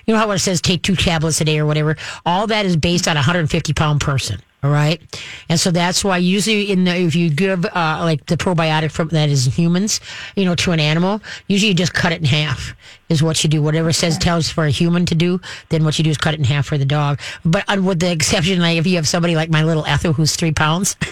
[0.05, 1.95] you know how it says take two tablets a day or whatever.
[2.25, 4.41] All that is based on a 150 pound person.
[4.65, 5.01] Right,
[5.49, 9.09] and so that's why usually in the, if you give uh, like the probiotic from
[9.09, 9.99] that is humans,
[10.35, 12.75] you know, to an animal, usually you just cut it in half
[13.09, 13.61] is what you do.
[13.61, 15.39] Whatever it says tells for a human to do,
[15.69, 17.19] then what you do is cut it in half for the dog.
[17.43, 20.35] But uh, with the exception, like if you have somebody like my little Ethel who's
[20.35, 20.95] three pounds,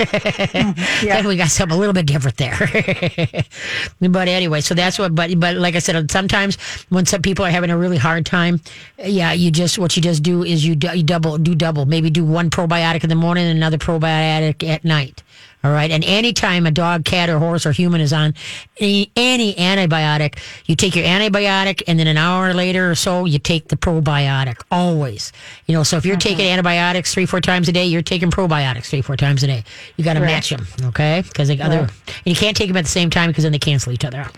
[1.03, 2.57] then we got something a little bit different there.
[4.01, 5.13] but anyway, so that's what.
[5.15, 6.57] But but like I said, sometimes
[6.89, 8.61] when some people are having a really hard time,
[8.97, 11.85] yeah, you just what you just do is you, you double do double.
[11.85, 15.23] Maybe do one probiotic in the morning and another probiotic at night.
[15.63, 18.33] All right, and anytime a dog, cat, or horse or human is on
[18.79, 23.39] any, any antibiotic, you take your antibiotic, and then an hour later or so, you
[23.39, 24.61] take the probiotic.
[24.69, 25.31] Always,
[25.65, 25.83] you know.
[25.83, 29.15] So if you're taking antibiotics three, four times a day, you're taking probiotics three, four
[29.15, 29.63] times a day.
[29.95, 31.23] You got to match them, okay?
[31.25, 31.91] Because they other, and
[32.25, 34.35] you can't take them at the same time because then they cancel each other out.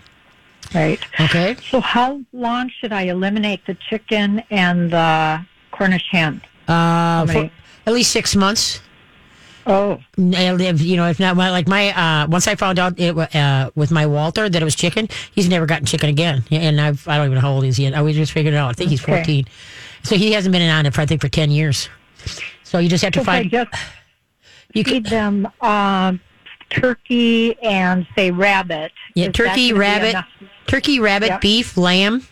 [0.73, 0.99] Right.
[1.19, 1.55] Okay.
[1.71, 6.41] So how long should I eliminate the chicken and the Cornish hen?
[6.67, 7.49] Uh, for
[7.87, 8.81] at least six months.
[9.67, 12.99] Oh, And if, you know, if not, well, like my, uh, once I found out
[12.99, 16.43] it, uh, with my Walter that it was chicken, he's never gotten chicken again.
[16.51, 17.93] And I've, I don't even know how old he is yet.
[17.95, 18.69] I was just figured it out.
[18.69, 19.15] I think he's Okay.
[19.15, 19.45] 14.
[20.03, 21.89] So he hasn't been on it for, I think, for 10 years.
[22.63, 23.69] So you just have to I find, just
[24.73, 26.19] you feed can, them um,
[26.69, 28.91] turkey and say rabbit.
[29.15, 30.15] yeah, turkey, rabbit,
[30.67, 31.41] turkey, rabbit, Yep.
[31.41, 32.25] beef, lamb,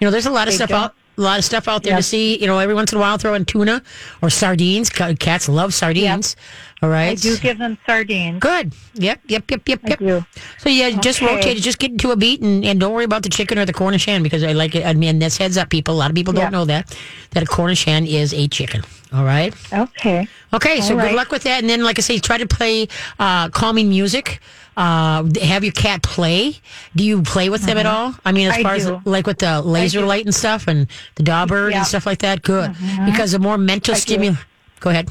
[0.00, 0.94] You know, there's a lot of They stuff don't- out.
[1.16, 2.36] A lot of stuff out there to see.
[2.40, 3.82] You know, every once in a while, throw in tuna
[4.20, 4.90] or sardines.
[4.90, 6.34] Cats love sardines.
[6.82, 7.12] All right.
[7.12, 8.40] I do give them sardines.
[8.40, 8.74] Good.
[8.94, 9.20] Yep.
[9.26, 9.50] Yep.
[9.50, 9.68] Yep.
[9.68, 9.80] Yep.
[9.84, 9.98] I Yep.
[10.00, 10.24] do.
[10.58, 11.34] So yeah, just Okay.
[11.34, 11.60] rotate it.
[11.62, 14.04] Just get into a beat, and, and don't worry about the chicken or the Cornish
[14.04, 14.84] hen because I like it.
[14.84, 15.94] I mean, that's heads up, people.
[15.94, 16.50] A lot of people don't Yeah.
[16.50, 16.94] know that
[17.30, 18.82] that a Cornish hen is a chicken.
[19.14, 19.54] All right.
[19.72, 20.28] Okay.
[20.52, 20.80] Okay.
[20.80, 21.14] so All good right.
[21.14, 21.60] luck with that.
[21.60, 24.40] And then, like I say, try to play uh, calming music.
[24.76, 26.56] Uh, have your cat play.
[26.96, 28.14] Do you play with them at all?
[28.24, 28.66] I mean, as Mm-hmm.
[28.66, 28.96] I far do.
[29.00, 30.06] as like with the laser do.
[30.06, 31.78] light and stuff, and the Da Bird Yeah.
[31.78, 32.42] and stuff like that.
[32.42, 32.74] Good,
[33.06, 34.38] because the more mental stimulus.
[34.80, 35.08] Go ahead.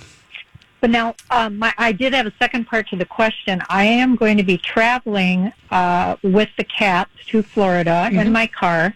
[0.84, 3.62] But now, um, my, I did have a second part to the question.
[3.70, 8.20] I am going to be traveling uh, with the cats to Florida Mm-hmm.
[8.20, 8.94] in my car,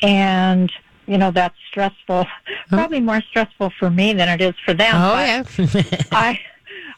[0.00, 0.72] and
[1.06, 2.24] you know that's stressful.
[2.70, 4.94] Probably more stressful for me than it is for them.
[4.94, 6.06] Oh but yeah.
[6.12, 6.40] I,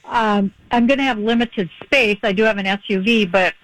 [0.04, 2.18] um, I'm going to have limited space.
[2.22, 3.54] I do have an SUV, but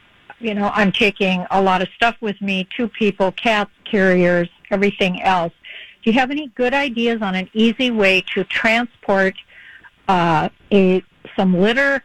[0.41, 5.23] you know I'm taking a lot of stuff with me: two people, cats, carriers, everything
[5.23, 5.53] else.
[6.03, 9.37] Do you have any good ideas on an easy way to transport
[10.09, 11.03] uh, a
[11.37, 12.03] some litter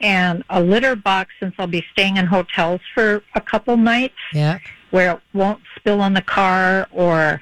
[0.00, 4.58] and a litter box since I'll be staying in hotels for a couple nights yeah.
[4.90, 7.40] where it won't spill on the car or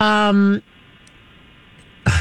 [0.00, 0.62] Um.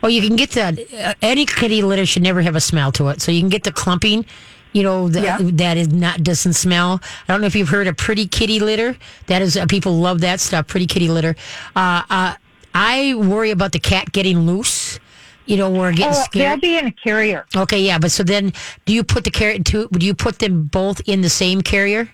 [0.00, 0.78] Well, you can get that.
[0.92, 3.20] Uh, any kitty litter should never have a smell to it.
[3.20, 4.24] So you can get the clumping,
[4.72, 5.38] you know, the, Yeah.
[5.40, 7.00] that is not doesn't smell.
[7.28, 8.96] I don't know if you've heard of pretty kitty litter.
[9.26, 10.68] That is uh, people love that stuff.
[10.68, 11.34] Pretty kitty litter.
[11.74, 12.34] Uh, uh,
[12.74, 15.00] I worry about the cat getting loose.
[15.48, 17.46] You know, we're getting oh, they'll be in a carrier.
[17.56, 18.52] Okay, yeah, but so then,
[18.84, 19.58] do you put the carrier?
[19.58, 22.10] To, do you put them both in the same carrier?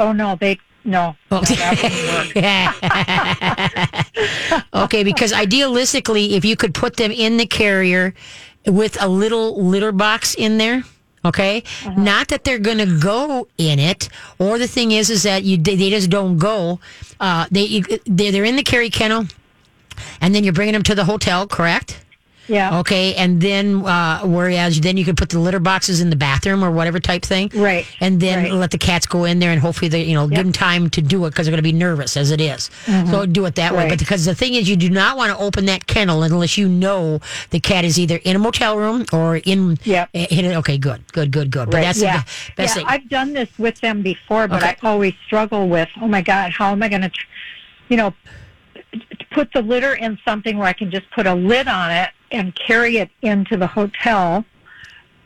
[0.00, 1.14] Oh no, they no.
[1.30, 1.36] Oh.
[1.36, 1.84] no, that
[4.42, 4.74] wouldn't work.
[4.84, 8.12] okay, because idealistically, if you could put them in the carrier
[8.66, 10.82] with a little litter box in there,
[11.24, 11.62] okay,
[11.96, 14.08] not that they're going to go in it,
[14.40, 16.80] or the thing is, is that you they, they just don't go.
[17.20, 19.26] Uh, they you, they're, they're in the carry kennel,
[20.20, 22.04] and then you're bringing them to the hotel, correct?
[22.48, 22.78] Yeah.
[22.80, 26.64] Okay, and then uh, whereas then you could put the litter boxes in the bathroom
[26.64, 28.52] or whatever type thing, Right, And then right.
[28.52, 31.02] let the cats go in there and hopefully they you know give them time to
[31.02, 32.70] do it because they're going to be nervous as it is.
[32.86, 33.80] So do it that way.
[33.82, 33.88] Mm-hmm.
[33.90, 36.68] But because the thing is, you do not want to open that kennel unless you
[36.68, 37.20] know
[37.50, 39.78] the cat is either in a motel room or in.
[39.84, 40.06] Yeah.
[40.14, 41.66] Okay, good, good, good, good.
[41.70, 41.82] But Right.
[41.82, 42.18] that's yeah.
[42.22, 42.24] the
[42.56, 42.84] best yeah, thing.
[42.88, 44.76] I've done this with them before, but Okay.
[44.82, 47.10] I always struggle with, oh my God, how am I going to,
[47.88, 48.14] you know,
[49.32, 52.54] put the litter in something where I can just put a lid on it and
[52.54, 54.44] carry it into the hotel,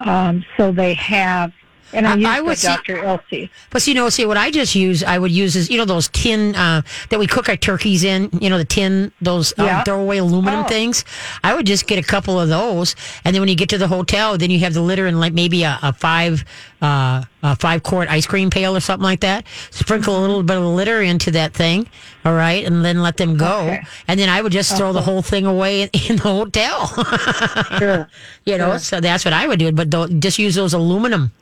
[0.00, 1.53] um, so they have.
[1.93, 3.05] And I, I- use I would Dr.
[3.05, 3.51] Elsey.
[3.70, 6.09] But you know, see what I just use, I would use is you know those
[6.09, 8.30] tin uh, that we cook our turkeys in.
[8.40, 9.84] You know the tin, those um, Yeah.
[9.84, 10.68] throwaway aluminum Oh.
[10.68, 11.05] things.
[11.45, 13.88] I would just get a couple of those, and then when you get to the
[13.88, 16.45] hotel, then you have the litter and like maybe a, a five
[16.80, 19.47] uh, a five quart ice cream pail or something like that.
[19.70, 21.88] Sprinkle a little bit of litter into that thing,
[22.24, 23.61] all right, and then let them go.
[23.66, 23.82] Okay.
[24.09, 26.88] And then I would just throw the whole thing away in, in the hotel.
[27.78, 28.09] Sure.
[28.45, 29.72] you know, so that's what I would do.
[29.72, 31.32] But don't, just use those aluminum,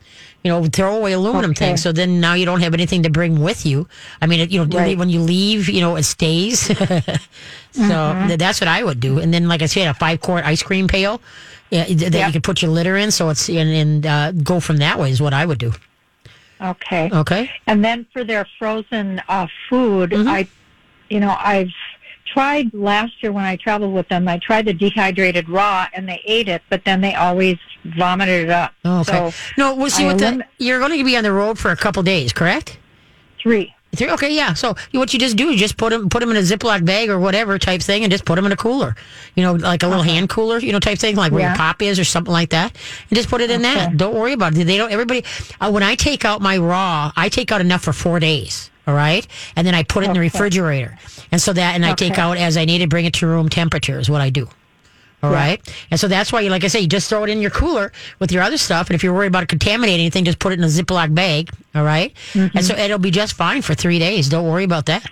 [0.43, 1.66] you know, throw away aluminum Okay.
[1.66, 1.82] things.
[1.82, 3.86] So then now you don't have anything to bring with you.
[4.22, 4.97] I mean, it, you know, Right.
[4.97, 6.61] when you leave, you know, it stays.
[6.66, 6.72] so
[7.72, 8.26] Mm-hmm.
[8.28, 9.18] th- that's what I would do.
[9.18, 11.20] And then, like I said, a five quart ice cream pail
[11.70, 12.32] yeah, that you Yep.
[12.32, 13.11] could put your litter in.
[13.11, 15.72] So it's and, and uh, go from that way is what I would do.
[16.61, 17.11] Okay.
[17.12, 17.51] Okay.
[17.66, 20.28] And then for their frozen uh, food, Mm-hmm.
[20.28, 20.49] I,
[21.09, 21.72] you know, I've
[22.33, 24.28] tried last year when I traveled with them.
[24.28, 27.59] I tried the dehydrated raw, and they ate it, but then they always
[27.97, 28.72] vomited it up.
[28.85, 29.31] Oh, Okay.
[29.31, 31.59] So no, we'll see I what the, elim- you're going to be on the road
[31.59, 32.78] for a couple days, correct?
[33.43, 33.74] three.
[33.97, 34.53] Three- Okay, yeah.
[34.55, 37.09] So what you just do is just put them put them in a Ziploc bag
[37.11, 38.95] or whatever type thing, and just put them in a cooler.
[39.35, 41.57] You know, like a little hand cooler, you know, type thing, like where your Uh-huh.
[41.72, 42.76] Pop is or something like that,
[43.09, 43.97] and just put it in that.
[43.97, 44.64] Don't worry about it.
[44.64, 44.93] They don't.
[44.93, 45.24] Everybody,
[45.61, 48.70] uh, when I take out my raw, I take out enough for four days.
[48.91, 49.24] All right,
[49.55, 50.99] and then I put it in the refrigerator,
[51.30, 53.49] and so that, and I take out as I need to bring it to room
[53.49, 54.49] temperature is what I do.
[55.22, 55.61] All right,
[55.91, 57.93] And so that's why, you like I say, you just throw it in your cooler
[58.18, 58.88] with your other stuff.
[58.88, 61.51] And if you're worried about contaminating anything, just put it in a Ziploc bag.
[61.74, 62.14] All right?
[62.32, 62.57] Mm-hmm.
[62.57, 64.30] And so it'll be just fine for three days.
[64.30, 65.07] Don't worry about that.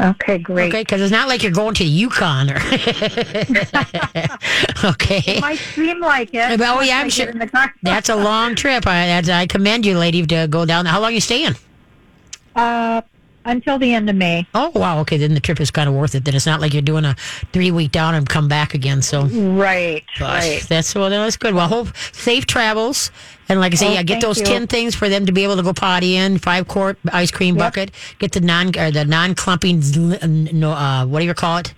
[0.00, 0.70] Okay, great.
[0.70, 0.80] Okay?
[0.80, 2.56] Because it's not like you're going to the Yukon or.
[4.92, 5.40] okay.
[5.40, 6.58] Might seem like it.
[6.60, 7.28] Oh, yeah, I'm sure.
[7.28, 7.72] in the car.
[7.82, 8.86] That's a long trip.
[8.86, 10.86] I, that's, I commend you, lady, to go down.
[10.86, 11.54] How long you staying?
[12.54, 13.02] Uh,
[13.44, 14.46] until the end of May.
[14.54, 15.00] Oh, wow.
[15.00, 15.16] Okay.
[15.16, 16.24] Then the trip is kind of worth it.
[16.24, 17.14] Then it's not like you're doing a
[17.52, 19.02] three week down and come back again.
[19.02, 19.24] So.
[19.24, 20.04] Right.
[20.16, 20.66] Gosh, Right.
[20.68, 21.52] that's well, that's good.
[21.52, 23.10] Well, hope safe travels,
[23.48, 24.44] and like I say, Oh, yeah, get those you.
[24.46, 26.38] tin things for them to be able to go potty in.
[26.38, 27.64] Five quart ice cream Yep.
[27.74, 27.90] bucket.
[28.20, 29.82] Get the non or the non clumping.
[30.52, 31.74] No, uh, what do you call it?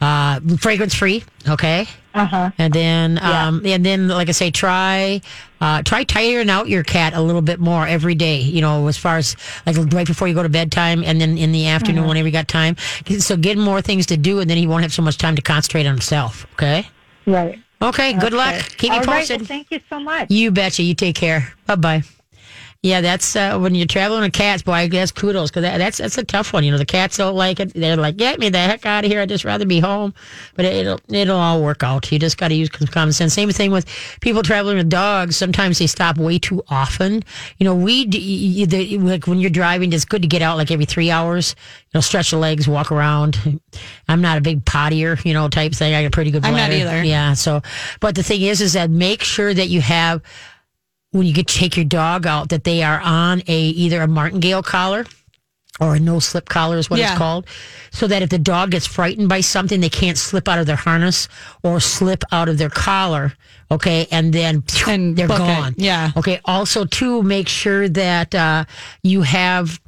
[0.00, 1.24] Uh, fragrance free.
[1.48, 1.86] Okay.
[2.14, 2.50] Uh huh.
[2.56, 5.20] And then, um, and then, like I say, try,
[5.60, 8.40] uh, try tiring out your cat a little bit more every day.
[8.40, 9.36] You know, as far as
[9.66, 12.08] like right before you go to bedtime, and then in the afternoon Mm-hmm.
[12.08, 12.76] whenever you got time.
[13.18, 15.42] So get more things to do, and then he won't have so much time to
[15.42, 16.46] concentrate on himself.
[16.54, 16.88] Okay.
[17.26, 17.58] Right.
[17.82, 18.14] Okay.
[18.14, 18.54] Good luck.
[18.78, 19.40] Keep me All right, posted.
[19.40, 20.30] well, thank you so much.
[20.30, 20.82] You betcha.
[20.82, 21.52] You take care.
[21.66, 22.02] Bye bye.
[22.86, 24.88] Yeah, that's uh, when you're traveling with cats, boy.
[24.88, 26.62] That's kudos because that, that's that's a tough one.
[26.62, 27.74] You know, the cats don't like it.
[27.74, 29.20] They're like, "Get me the heck out of here!
[29.20, 30.14] I'd just rather be home."
[30.54, 32.12] But it, it'll it'll all work out.
[32.12, 33.34] You just got to use common sense.
[33.34, 33.86] Same thing with
[34.20, 35.36] people traveling with dogs.
[35.36, 37.24] Sometimes they stop way too often.
[37.58, 40.40] You know, we d- y- y- the, like when you're driving, it's good to get
[40.40, 41.56] out like every three hours.
[41.92, 43.60] You know, stretch the legs, walk around.
[44.06, 45.92] I'm not a big pottier, you know, type thing.
[45.92, 46.44] I got a pretty good.
[46.44, 47.02] I'm not either.
[47.02, 47.32] Yeah.
[47.32, 47.62] So,
[47.98, 50.22] but the thing is, is that make sure that you have
[51.16, 54.06] when you get to take your dog out that they are on a either a
[54.06, 55.04] martingale collar
[55.78, 57.10] or a no slip collar is what Yeah.
[57.10, 57.46] it's called
[57.90, 60.76] so that if the dog gets frightened by something they can't slip out of their
[60.76, 61.28] harness
[61.62, 63.34] or slip out of their collar
[63.70, 65.46] okay and then And they're book it.
[65.60, 66.12] gone Yeah.
[66.16, 68.64] okay also to make sure that uh,
[69.02, 69.78] you have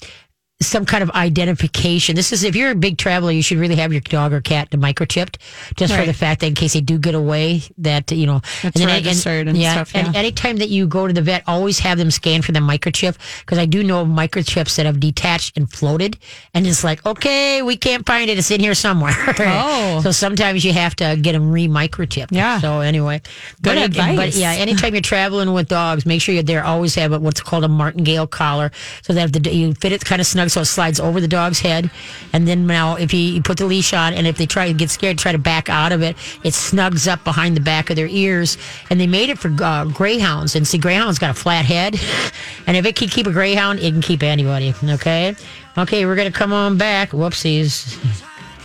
[0.60, 2.16] some kind of identification.
[2.16, 4.70] This is if you're a big traveler, you should really have your dog or cat
[4.70, 5.36] microchipped,
[5.76, 8.84] just for the fact that in case they do get away, that you know, It's
[8.84, 10.00] registered and stuff, Yeah.
[10.00, 10.18] And yeah.
[10.18, 13.58] anytime that you go to the vet, always have them scan for the microchip because
[13.58, 16.18] I do know of microchips that have detached and floated,
[16.54, 19.14] and it's like, okay, we can't find it; it's in here somewhere.
[19.38, 20.00] Oh.
[20.02, 22.32] so sometimes you have to get them re-microchipped.
[22.32, 22.60] Yeah.
[22.60, 23.22] So anyway,
[23.62, 26.64] Good but, But yeah, anytime you're traveling with dogs, make sure you're there.
[26.64, 28.70] Always have what's called a martingale collar,
[29.02, 31.28] so that if the you fit it kind of snug, so it slides over the
[31.28, 31.90] dog's head,
[32.32, 34.90] and then now if you, put the leash on, and if they try to get
[34.90, 38.08] scared, try to back out of it, it snugs up behind the back of their
[38.08, 38.58] ears.
[38.90, 41.98] And they made it for uh, greyhounds, and see, greyhounds got a flat head,
[42.66, 44.74] and if it can keep a greyhound, it can keep anybody.
[44.82, 45.34] Okay,
[45.76, 47.10] okay, we're gonna come on back.
[47.10, 47.98] Whoopsies.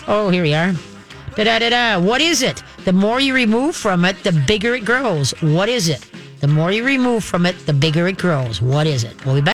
[0.07, 0.73] Oh, here we are.
[1.35, 1.99] Da da da da.
[1.99, 2.61] What is it?
[2.85, 5.31] The more you remove from it, the bigger it grows.
[5.41, 6.07] What is it?
[6.41, 8.61] The more you remove from it, the bigger it grows.
[8.61, 9.25] What is it?
[9.25, 9.51] We'll be back.